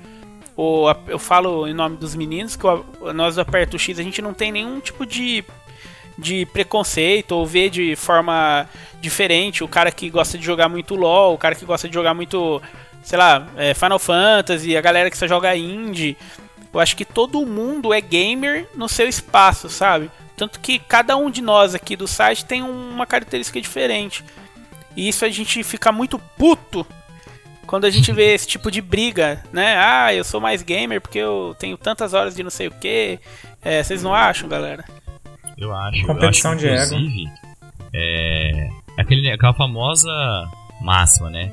[0.56, 2.64] Ou eu falo em nome dos meninos que
[3.12, 5.44] nós do Aperto X a gente não tem nenhum tipo de,
[6.18, 8.68] de preconceito ou ver de forma
[9.00, 12.14] diferente o cara que gosta de jogar muito LOL, o cara que gosta de jogar
[12.14, 12.62] muito,
[13.02, 16.16] sei lá, é, Final Fantasy, a galera que só joga indie.
[16.72, 20.10] Eu acho que todo mundo é gamer no seu espaço, sabe?
[20.36, 24.24] Tanto que cada um de nós aqui do site tem uma característica diferente.
[24.96, 26.84] E isso a gente fica muito puto
[27.66, 29.76] quando a gente vê esse tipo de briga, né?
[29.78, 33.20] Ah, eu sou mais gamer porque eu tenho tantas horas de não sei o que.
[33.84, 34.84] vocês não acham, galera?
[35.64, 36.06] Eu acho.
[36.06, 36.94] Competição eu acho, de ego.
[36.94, 37.30] inclusive,
[37.92, 38.68] É.
[38.96, 40.10] Aquele, aquela famosa
[40.80, 41.52] máxima, né?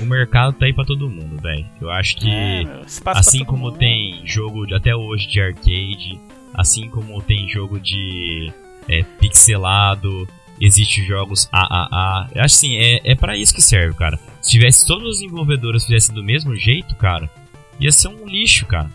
[0.00, 1.66] O mercado tá aí pra todo mundo, velho.
[1.80, 2.30] Eu acho que.
[2.30, 3.78] É, meu, assim como mundo.
[3.78, 6.20] tem jogo de, até hoje de arcade,
[6.54, 8.52] assim como tem jogo de
[8.88, 10.26] é, pixelado,
[10.60, 12.30] existe jogos AAA.
[12.34, 14.18] Eu acho assim, é, é para isso que serve, cara.
[14.40, 17.30] Se tivesse todos os desenvolvedores fizessem do mesmo jeito, cara,
[17.78, 18.90] ia ser um lixo, cara.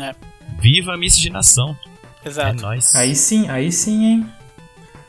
[0.00, 0.14] É.
[0.60, 1.76] Viva a miscigenação.
[2.24, 2.62] É Exato.
[2.62, 2.94] nóis.
[2.94, 4.26] Aí sim, aí sim, hein?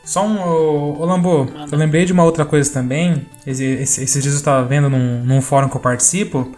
[0.04, 0.40] Só um.
[0.40, 1.74] Ô, ô Lambo, Manda.
[1.74, 3.26] eu lembrei de uma outra coisa também.
[3.46, 6.50] Esse- esse- esses dias eu tava vendo num, num fórum que eu participo.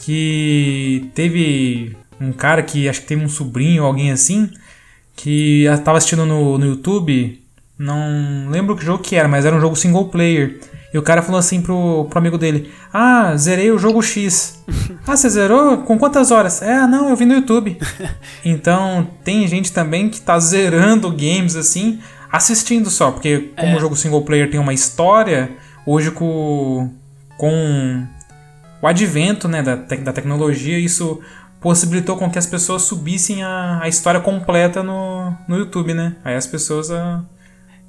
[0.00, 4.50] Que teve um cara que acho que teve um sobrinho ou alguém assim.
[5.16, 7.40] Que a- tava assistindo no, no YouTube.
[7.78, 10.60] Não lembro que jogo que era, mas era um jogo single player.
[10.94, 14.64] E o cara falou assim pro, pro amigo dele: Ah, zerei o jogo X.
[15.04, 15.78] ah, você zerou?
[15.78, 16.62] Com quantas horas?
[16.62, 17.76] É, ah, não, eu vi no YouTube.
[18.44, 21.98] Então, tem gente também que tá zerando games assim,
[22.30, 25.50] assistindo só, porque como o jogo single player tem uma história,
[25.86, 26.90] hoje com,
[27.38, 28.06] com
[28.82, 31.20] o advento né, da, tec- da tecnologia, isso
[31.58, 36.16] possibilitou com que as pessoas subissem a, a história completa no, no YouTube, né?
[36.22, 37.24] Aí as pessoas ah,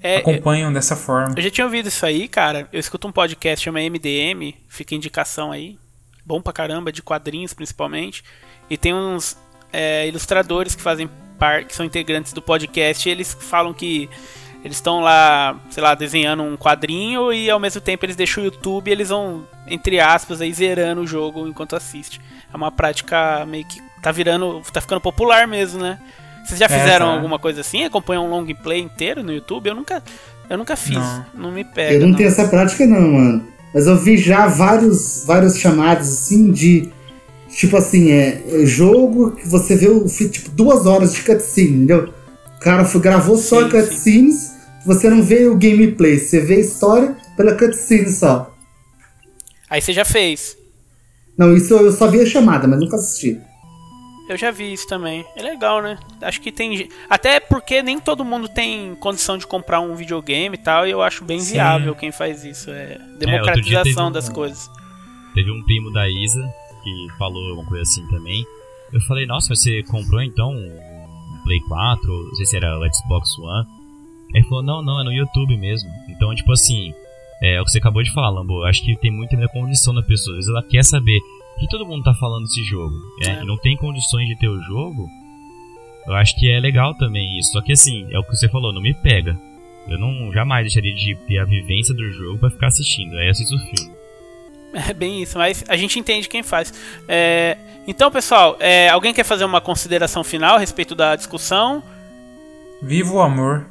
[0.06, 1.34] É, acompanham dessa forma.
[1.36, 2.70] Eu já tinha ouvido isso aí, cara.
[2.72, 5.80] Eu escuto um podcast chama MDM, fica indicação aí.
[6.24, 8.24] Bom pra caramba, de quadrinhos principalmente.
[8.70, 9.36] E tem uns
[9.74, 14.08] é, ilustradores que fazem parte, que são integrantes do podcast, e eles falam que
[14.64, 18.46] eles estão lá, sei lá, desenhando um quadrinho e ao mesmo tempo eles deixam o
[18.46, 22.22] YouTube e eles vão, entre aspas, aí zerando o jogo enquanto assiste.
[22.54, 26.00] É uma prática meio que tá virando, tá ficando popular mesmo, né?
[26.46, 27.14] Vocês já É, fizeram tá.
[27.14, 27.84] alguma coisa assim?
[27.84, 29.68] Acompanham um long play inteiro no YouTube?
[29.68, 30.02] Eu nunca
[30.50, 31.52] Eu nunca fiz, não, Não.
[31.52, 31.96] me pega.
[31.96, 32.16] Eu não, não.
[32.16, 33.48] tenho essa prática não, mano.
[33.74, 36.90] Mas eu vi já vários, vários chamados assim de.
[37.50, 42.14] Tipo assim, é, é jogo que você vê o tipo duas horas de cutscene, entendeu?
[42.58, 44.52] O cara foi- gravou só Sim, cutscenes,
[44.86, 48.54] você não vê o gameplay, você vê a história pela cutscene só.
[49.70, 50.56] Aí você já fez.
[51.38, 53.40] Não, isso eu só vi a chamada, mas nunca assisti.
[54.28, 55.24] Eu já vi isso também.
[55.36, 55.98] É legal, né?
[56.22, 56.90] Acho que tem.
[57.10, 61.02] Até porque nem todo mundo tem condição de comprar um videogame e tal, e eu
[61.02, 61.54] acho bem Sim.
[61.54, 62.72] viável quem faz isso.
[62.72, 64.70] É dia democratização um- das coisas.
[65.34, 66.42] Teve um primo da Isa
[66.84, 68.44] que falou uma coisa assim também.
[68.94, 72.82] Eu falei, nossa, você comprou então um Play 4, ou não sei se era o
[72.94, 73.68] Xbox One.
[74.34, 75.90] Ele falou, não, não, é no YouTube mesmo.
[76.10, 76.94] Então, tipo assim,
[77.44, 78.64] é o que você acabou de falar, Lambo.
[78.64, 80.36] Acho que tem muito da condição da pessoa.
[80.38, 81.20] Às vezes ela quer saber
[81.60, 82.96] que todo mundo tá falando desse jogo.
[83.24, 83.42] É, É.
[83.44, 85.08] E não tem condições de ter o jogo.
[86.08, 87.52] Eu acho que é legal também isso.
[87.52, 89.40] Só que assim, é o que você falou, não me pega.
[89.88, 93.18] Eu não jamais deixaria de ter a vivência do jogo pra ficar assistindo.
[93.18, 93.96] Aí eu assisto o filme.
[94.90, 96.74] É bem isso, mas a gente entende quem faz.
[97.08, 101.82] É, Então, pessoal, é, alguém quer fazer uma consideração final a respeito da discussão?
[102.82, 103.66] Viva o amor.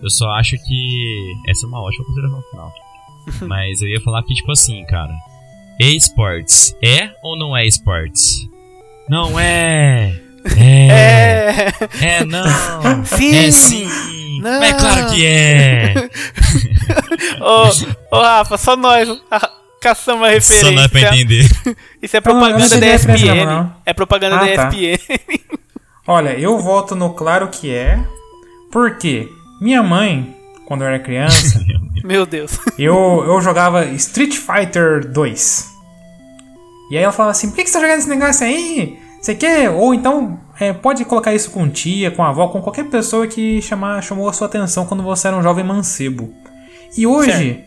[0.00, 2.72] Eu só acho que essa é uma ótima consideração final.
[3.48, 5.12] Mas eu ia falar que, tipo assim, cara.
[5.80, 8.48] eSports é ou não é esportes?
[9.08, 10.14] Não é!
[10.58, 11.68] É!
[12.00, 12.44] É, não!
[13.04, 13.36] Sim!
[13.36, 13.88] É sim!
[14.40, 14.62] Não.
[14.62, 15.94] É claro que é!
[17.40, 19.08] Ô, ô Rafa, só nós
[19.80, 20.68] caçamos a referência.
[20.68, 21.44] Só não é pra entender.
[22.02, 23.44] Isso é não propaganda da ESPN.
[23.46, 23.74] não.
[23.86, 24.70] É propaganda Ah, da tá.
[24.76, 25.18] ESPN.
[26.06, 27.98] Olha, eu voto no claro que é.
[28.70, 29.28] Porque
[29.60, 30.34] minha mãe,
[30.66, 31.60] quando eu era criança,
[32.04, 32.58] Meu Deus.
[32.78, 35.70] eu, eu jogava Street Fighter 2.
[36.90, 38.98] E aí ela falava assim: por que, que você tá jogando esse negócio aí?
[39.20, 39.70] Você quer?
[39.70, 43.60] Ou então é, pode colocar isso com tia, com a avó, com qualquer pessoa que
[43.62, 46.32] chamar, chamou a sua atenção quando você era um jovem mancebo.
[46.96, 47.64] E hoje,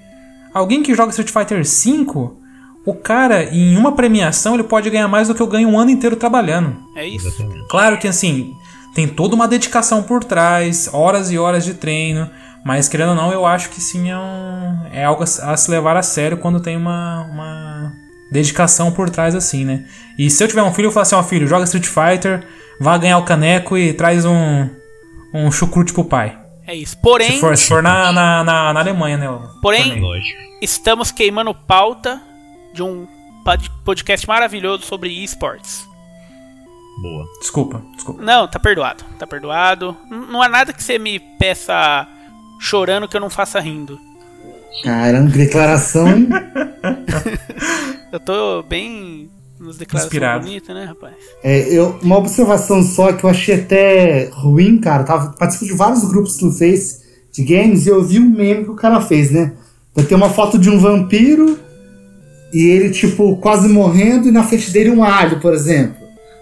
[0.54, 2.38] alguém que joga Street Fighter 5,
[2.86, 5.90] o cara, em uma premiação, ele pode ganhar mais do que eu ganho um ano
[5.92, 6.78] inteiro trabalhando.
[6.96, 7.28] É isso.
[7.28, 7.68] Exatamente.
[7.68, 8.54] Claro que assim,
[8.94, 12.30] tem toda uma dedicação por trás, horas e horas de treino,
[12.68, 15.72] mas querendo ou não, eu acho que sim é, um- é algo a a se
[15.72, 17.94] levar a sério quando tem uma, uma
[18.32, 19.86] dedicação por trás assim, né?
[20.18, 22.46] E se eu tiver um filho, eu falo assim, ó filho, joga Street Fighter,
[22.82, 24.70] vá ganhar o caneco e traz um,
[25.34, 26.38] um chucrute pro pai.
[26.68, 26.98] É isso.
[27.02, 29.28] Porém, Se for, se for na, na, na, na Alemanha, né?
[29.62, 30.02] Porém-
[30.62, 32.22] estamos queimando pauta
[32.74, 33.08] de um
[33.46, 35.88] pod- podcast maravilhoso sobre esportes.
[37.02, 37.26] Boa.
[37.40, 38.22] Desculpa, desculpa.
[38.24, 39.04] Não, tá perdoado.
[39.20, 39.96] Tá perdoado.
[40.10, 42.08] Não há nada que você me peça
[42.60, 44.00] chorando que eu não faça rindo.
[44.84, 46.30] Caramba, que declaração, hein?
[48.12, 49.30] Eu tô bem
[49.60, 50.46] nos declarações Inspirado.
[50.46, 51.14] bonitas, né, rapaz?
[51.44, 55.04] É, eu, uma observação só que eu achei até ruim, cara.
[55.04, 57.02] Tava participo de vários grupos no Face
[57.34, 59.54] de games e eu vi um meme que o cara fez, né?
[59.94, 61.60] Vai ter uma foto de um vampiro
[62.54, 65.98] e ele, tipo, quase morrendo, e na frente dele um alho, por exemplo.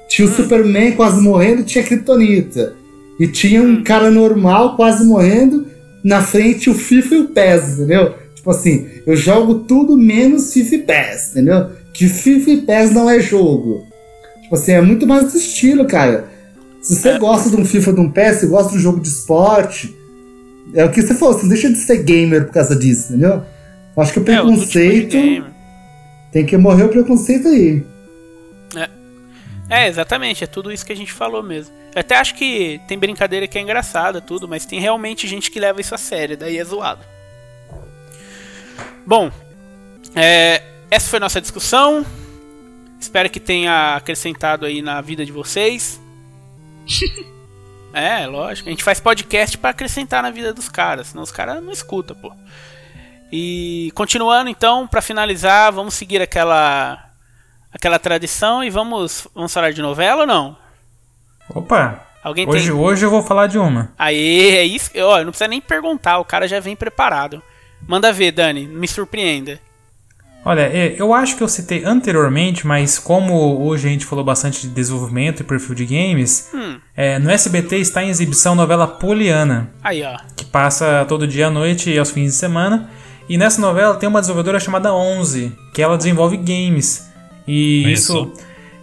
[0.08, 2.76] Tinha o Superman quase morrendo e tinha a Kryptonita.
[3.20, 5.66] E tinha um cara normal quase morrendo,
[6.06, 8.14] na frente o FIFA e o PES, entendeu?
[8.36, 11.70] Tipo assim, eu jogo tudo menos FIFA e PES, entendeu?
[11.92, 13.84] Que FIFA e PES não é jogo.
[14.44, 16.26] Tipo assim, é muito mais do estilo, cara.
[16.80, 19.08] Se você gosta de um FIFA de um PES, você gosta de um jogo de
[19.10, 19.96] esporte,
[20.76, 23.42] é o que você falou, você não deixa de ser gamer por causa disso, entendeu?
[23.98, 25.12] Eu acho que o É, tipo preconceito.
[25.12, 25.46] game.
[26.32, 27.84] tem que morrer o preconceito aí.
[29.70, 31.76] É, exatamente, é tudo isso que a gente falou mesmo.
[31.94, 35.60] Eu até acho que tem brincadeira que é engraçada, tudo, mas tem realmente gente que
[35.60, 37.04] leva isso a sério, daí é zoado.
[39.06, 39.32] Bom,
[40.16, 42.06] é, essa foi nossa discussão.
[43.00, 46.02] Espero que tenha acrescentado aí na vida de vocês.
[47.94, 48.70] é, lógico.
[48.70, 52.16] A gente faz podcast pra acrescentar na vida dos caras, senão os caras não escutam,
[52.16, 52.32] pô.
[53.32, 57.05] E continuando então, pra finalizar, vamos seguir aquela
[57.76, 60.58] aquela tradição e vamos vamos falar de novela ou não?
[61.50, 62.02] Opa!
[62.24, 62.80] Alguém Hoje, tem?
[62.80, 63.92] hoje eu vou falar de uma.
[64.00, 64.90] Aê, é isso.
[64.98, 67.40] Ó, não precisa nem perguntar, o cara já vem preparado.
[67.88, 69.60] Manda ver, Dani, me surpreenda.
[70.44, 74.62] Olha, é, eu acho que eu citei anteriormente, mas como hoje a gente falou bastante
[74.62, 76.78] de desenvolvimento e perfil de games, Hum.
[76.96, 80.18] é, no SBT está em exibição a novela Poliana, Aí, ó.
[80.36, 82.90] que passa todo dia à noite e aos fins de semana.
[83.30, 87.08] E nessa novela tem uma desenvolvedora chamada Onze, que ela desenvolve games.
[87.48, 88.34] E Olha isso,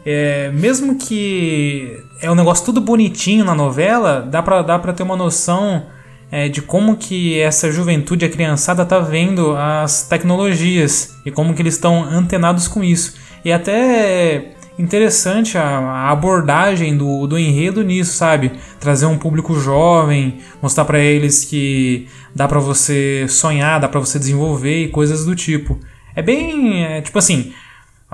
[0.05, 5.03] é, mesmo que é um negócio tudo bonitinho na novela, dá pra, dá pra ter
[5.03, 5.87] uma noção
[6.31, 11.63] é, de como que essa juventude, a criançada, tá vendo as tecnologias e como que
[11.63, 13.15] eles estão antenados com isso.
[13.45, 18.53] E até interessante a, a abordagem do, do enredo nisso, sabe?
[18.81, 24.19] Trazer um público jovem, mostrar pra eles que dá pra você sonhar, dá pra você
[24.19, 25.79] desenvolver e coisas do tipo.
[26.15, 27.53] É bem, é, tipo assim,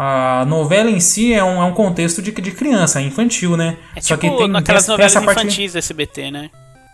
[0.01, 3.77] a novela em si é um, é um contexto de, de criança, é infantil, né?
[3.97, 6.51] É tipo naquelas novelas infantis do SBT, né?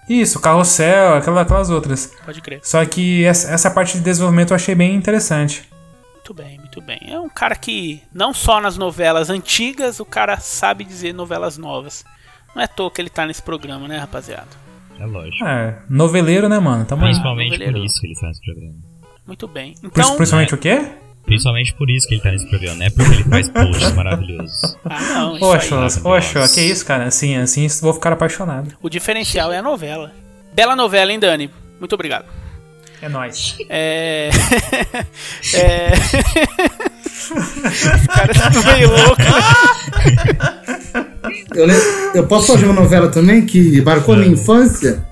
[0.08, 2.14] Isso, Carrossel, aquela- aquelas outras.
[2.24, 2.60] Pode crer.
[2.62, 5.68] Só que essa, essa parte de desenvolvimento eu achei bem interessante.
[6.14, 6.98] Muito bem, muito bem.
[7.06, 12.04] É um cara que, não só nas novelas antigas, o cara sabe dizer novelas novas.
[12.54, 14.48] Não é à toa que ele tá nesse programa, né, rapaziada?
[14.98, 15.44] É lógico.
[15.44, 16.86] É, noveleiro, né, mano?
[16.86, 17.08] Tamo aí.
[17.10, 17.84] Principalmente por noveleiro.
[17.84, 18.74] isso que ele tá nesse programa.
[19.26, 19.74] Muito bem.
[19.82, 20.16] Então.
[20.16, 20.88] Principalmente o quê?
[21.24, 24.76] Principalmente por isso que ele tá nesse programa, não é porque ele faz posts maravilhosos.
[24.84, 26.00] Ah, não, isso Poxa, aí.
[26.02, 27.04] poxa, que isso, cara?
[27.06, 28.72] Assim, assim vou ficar apaixonado.
[28.82, 30.12] O diferencial é a novela.
[30.52, 31.50] Bela novela, hein, Dani?
[31.80, 32.26] Muito obrigado.
[33.00, 33.56] É nóis.
[33.68, 34.30] É.
[35.54, 35.92] é.
[37.06, 39.22] Esse cara tá meio louco.
[41.54, 45.04] Eu, le- eu posso fazer uma novela também que marcou minha infância?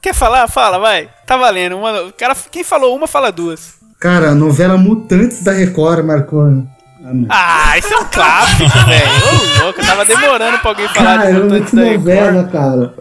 [0.00, 0.48] Quer falar?
[0.48, 1.08] Fala, vai.
[1.26, 1.76] Tá valendo.
[1.78, 2.02] Uma...
[2.02, 2.34] o cara...
[2.50, 3.73] Quem falou uma, fala duas.
[3.98, 6.42] Cara, a novela Mutantes da Record marcou.
[7.28, 7.70] Ah.
[7.72, 9.10] Ah, isso é um clássico, velho.
[9.60, 12.00] Ô, louco, eu tava demorando pra alguém falar de Caramba, Mutantes que da Record.
[12.06, 12.94] novela, cara.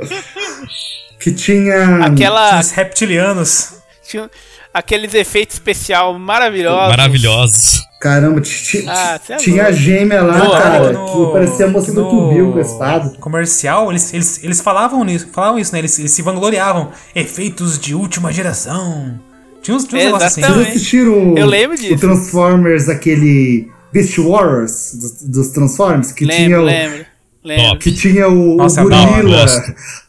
[1.20, 2.06] Que tinha.
[2.06, 2.60] Aquela.
[2.60, 3.74] Os reptilianos.
[4.06, 4.30] Tinha
[4.74, 6.90] aqueles efeitos especial maravilhosos.
[6.90, 7.82] Maravilhosos.
[8.02, 8.42] Caramba,
[8.90, 12.52] Ah, é tinha a gêmea lá, Boa, cara, no- que parecia a moça do Tubil
[12.52, 13.14] com a espada.
[13.22, 15.80] Comercial, eles, eles, eles falavam nisso, falavam isso, né?
[15.80, 16.92] Eles, eles se vangloriavam.
[17.16, 19.18] Efeitos de última geração.
[19.64, 20.42] Tinha uns, tinha uns negócios assim.
[20.42, 21.96] Vocês assistiram Eu lembro disso.
[21.96, 26.12] o Transformers, aquele Beast Wars dos, dos Transformers?
[26.12, 27.06] Que tinha Lembro,
[27.44, 27.80] o, lembro.
[27.80, 29.46] Que tinha o, Nossa, o é gorila.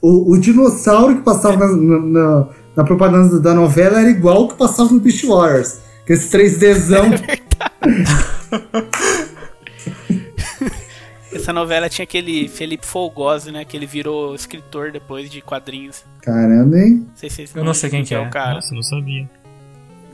[0.02, 4.56] O, o dinossauro que passava na, na, na- propaganda da novela era igual o que
[4.58, 5.78] passava no Beast Wars.
[6.04, 7.10] Que esse 3Dzão.
[11.32, 13.64] Essa novela tinha aquele Felipe Folgosi, né?
[13.64, 16.04] Que ele virou escritor depois de quadrinhos.
[16.22, 17.06] Caramba, hein?
[17.08, 18.20] Não sei se vocês Eu não sei quem que é é.
[18.20, 18.54] o cara.
[18.54, 19.28] Nossa, eu não sabia.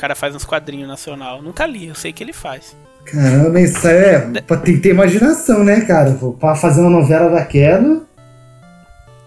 [0.01, 1.43] O cara faz uns quadrinhos nacional.
[1.43, 2.75] Nunca li, eu sei que ele faz.
[3.05, 4.19] Caramba, isso aí é.
[4.41, 6.19] pra- Tem que ter imaginação, né, cara?
[6.41, 8.01] Pra fazer uma novela daquela.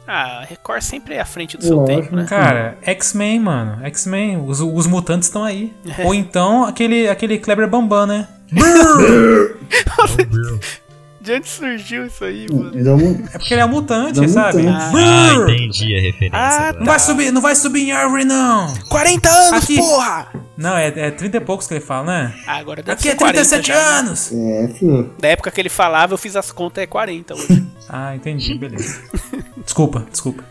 [0.08, 2.26] Ah, a Record sempre é à frente do seu Lógico, tempo, né?
[2.28, 3.86] Cara, X-Men, mano.
[3.86, 4.38] X-Men.
[4.48, 5.72] Os, os mutantes estão aí.
[5.96, 6.06] É.
[6.08, 8.28] Ou então aquele, aquele Kleber Bambam, né?
[11.24, 12.72] De onde surgiu isso aí, mano?
[12.78, 13.00] Então,
[13.34, 14.58] É porque ele é um mutante, É um sabe?
[14.64, 14.84] mutante.
[14.86, 15.50] Ah, Brrr!
[15.52, 16.38] entendi a referência.
[16.38, 16.80] Ah, agora.
[16.80, 18.74] Não vai subir, não vai subir em árvore, não.
[18.90, 19.78] 40 anos, Aqui.
[19.78, 20.28] porra!
[20.58, 22.34] Não, é, é 30 e poucos que ele fala, né?
[22.46, 24.00] Ah, agora deve Aqui ser é 40 37 já, né?
[24.00, 24.32] anos.
[24.34, 25.14] é, filho.
[25.18, 27.64] Da época que ele falava, eu fiz as contas, é 40 hoje.
[27.90, 29.02] Ah, entendi, beleza.
[29.64, 30.44] Desculpa, desculpa.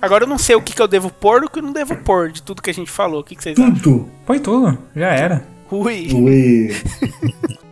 [0.00, 1.72] Agora eu não sei o que, que eu devo pôr e o que eu não
[1.72, 3.20] devo pôr de tudo que a gente falou.
[3.20, 3.74] O que, que vocês acham?
[3.74, 4.08] Tudo.
[4.24, 5.44] Põe tudo, já era.
[5.70, 6.08] Ui.
[6.12, 6.76] Ui.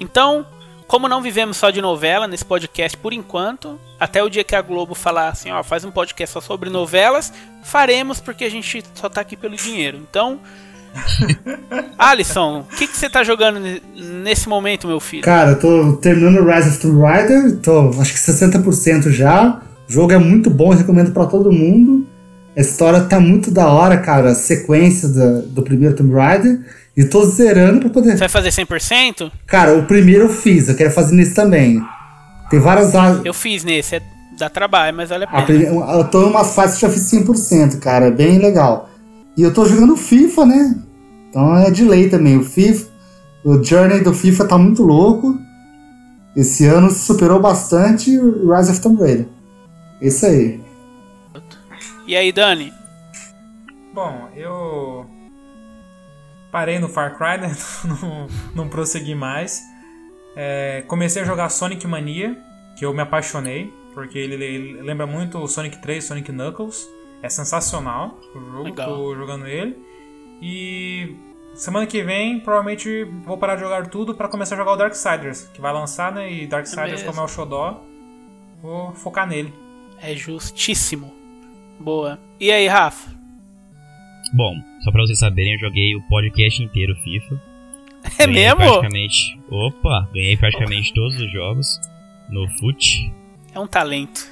[0.00, 0.46] Então,
[0.88, 4.62] como não vivemos só de novela nesse podcast por enquanto, até o dia que a
[4.62, 7.32] Globo falar assim, ó, faz um podcast só sobre novelas,
[7.62, 9.98] faremos porque a gente só tá aqui pelo dinheiro.
[10.10, 10.40] Então,
[11.98, 15.22] Alisson, o que, que você tá jogando ne- nesse momento, meu filho?
[15.22, 19.60] Cara, eu tô terminando Rise of Tomb Raider, tô acho que 60% já.
[19.88, 22.06] O jogo é muito bom, eu recomendo pra todo mundo.
[22.56, 26.60] A história tá muito da hora, cara, a sequência da- do primeiro Tomb Raider.
[26.98, 28.12] E tô zerando pra poder.
[28.12, 29.30] Você vai fazer 100%?
[29.46, 31.80] Cara, o primeiro eu fiz, eu quero fazer nesse também.
[32.50, 33.24] Tem várias áreas.
[33.24, 34.02] Eu fiz nesse, é,
[34.36, 35.46] dá trabalho, mas vale a A pena.
[35.46, 38.90] prime- Eu tô em umas fases que já fiz 100%, cara, é bem legal.
[39.36, 40.74] E eu tô jogando FIFA, né?
[41.30, 42.36] Então é de lei também.
[42.36, 42.88] O FIFA,
[43.44, 45.38] o Journey do FIFA tá muito louco.
[46.34, 49.28] Esse ano superou bastante o Rise of Tomb Raider.
[50.02, 50.60] Isso aí.
[52.08, 52.72] E aí, Dani?
[53.94, 55.06] Bom, eu
[56.50, 57.56] parei no Far Cry, né?
[57.84, 59.62] não, não prossegui mais.
[60.36, 62.36] É, comecei a jogar Sonic Mania,
[62.76, 66.88] que eu me apaixonei, porque ele, ele lembra muito o Sonic 3, Sonic Knuckles.
[67.20, 68.88] É sensacional o jogo, Legal.
[68.88, 69.76] tô jogando ele.
[70.40, 71.16] E
[71.54, 75.48] semana que vem, provavelmente vou parar de jogar tudo pra começar a jogar o Darksiders,
[75.52, 76.32] que vai lançar, né?
[76.32, 77.06] E Darksiders, mesmo.
[77.08, 77.82] como é o Xodó,
[78.62, 79.52] vou focar nele.
[80.00, 81.12] É justíssimo.
[81.80, 82.20] Boa.
[82.38, 83.17] E aí, Rafa?
[84.32, 87.40] Bom, só pra vocês saberem, eu joguei o podcast inteiro FIFA.
[88.18, 88.56] É Ganhei mesmo?
[88.58, 89.38] Praticamente.
[89.50, 91.80] Opa, ganhei praticamente todos os jogos
[92.28, 93.12] no FUT.
[93.54, 94.28] É um talento.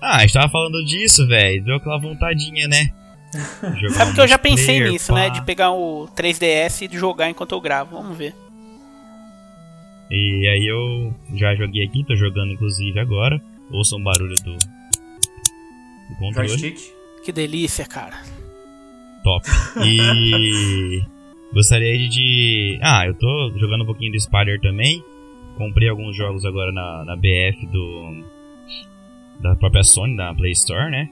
[0.00, 1.64] Ah, a gente tava falando disso, velho.
[1.64, 2.92] Deu aquela vontadinha, né?
[3.80, 5.20] Jogar Sabe um que eu já pensei nisso, pá.
[5.20, 5.30] né?
[5.30, 7.96] De pegar o 3DS e de jogar enquanto eu gravo.
[8.00, 8.34] Vamos ver.
[10.10, 13.42] E aí eu já joguei aqui, tô jogando inclusive agora.
[13.70, 16.48] Ouçam o barulho do, do controle.
[16.48, 16.78] Joystick.
[17.24, 18.16] Que delícia, cara.
[19.26, 19.44] Top.
[19.84, 21.02] E
[21.52, 22.78] gostaria de.
[22.80, 25.02] Ah, eu tô jogando um pouquinho do Spider também.
[25.56, 28.24] Comprei alguns jogos agora na, na BF do.
[29.40, 31.10] Da própria Sony, da Play Store, né?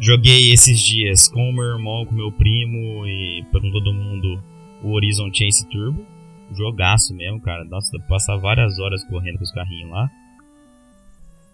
[0.00, 4.42] Joguei esses dias com o meu irmão, com o meu primo e com todo mundo
[4.82, 6.04] o Horizon Chase Turbo.
[6.50, 7.64] Jogaço mesmo, cara.
[7.64, 10.10] Nossa, passar várias horas correndo com os carrinhos lá.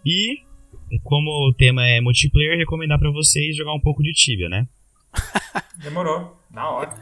[0.07, 0.39] E,
[1.05, 4.67] como o tema é multiplayer, recomendar pra vocês jogar um pouco de Tibia, né?
[5.77, 6.37] Demorou.
[6.51, 6.95] Na hora.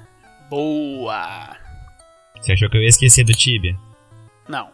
[0.49, 1.57] Boa!
[2.41, 3.77] Você achou que eu ia esquecer do Tibia?
[4.49, 4.71] Não.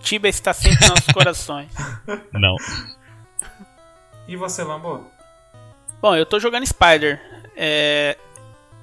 [0.00, 1.70] Tibia está sempre nos nossos corações.
[2.32, 2.56] Não.
[4.26, 5.06] E você, Lambo?
[6.00, 7.20] Bom, eu tô jogando Spider.
[7.56, 8.16] É,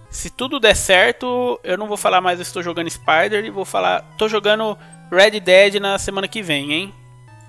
[0.10, 3.66] Se tudo der certo, eu não vou falar mais eu estou jogando Spider e vou
[3.66, 4.02] falar.
[4.18, 4.78] tô jogando
[5.12, 6.94] Red Dead na semana que vem, hein?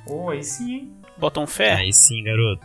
[0.07, 0.97] Oh, aí sim, hein?
[1.19, 1.75] Botam fé?
[1.75, 2.65] Aí sim, garoto.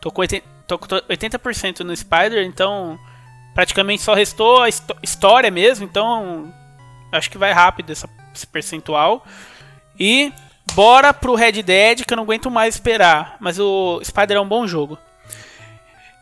[0.00, 2.98] Tô com 80%, tô com 80% no Spider, então
[3.54, 6.52] praticamente só restou a histó- história mesmo, então
[7.12, 9.24] acho que vai rápido essa- esse percentual.
[9.98, 10.32] E
[10.74, 13.36] bora pro Red Dead, que eu não aguento mais esperar.
[13.40, 14.96] Mas o Spider é um bom jogo.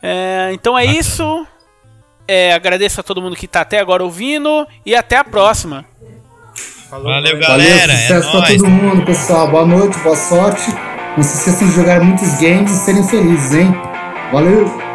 [0.03, 1.01] É, então é Bacana.
[1.01, 1.47] isso.
[2.27, 5.85] É, agradeço a todo mundo que tá até agora ouvindo e até a próxima.
[6.91, 7.47] Falou, Valeu, galera.
[7.49, 7.81] galera.
[7.81, 8.57] Valeu, é sucesso pra nóis.
[8.57, 9.49] todo mundo, pessoal.
[9.51, 10.71] Boa noite, boa sorte.
[11.17, 13.73] Não se esqueçam de jogar muitos games e serem felizes, hein?
[14.33, 14.88] Valeu!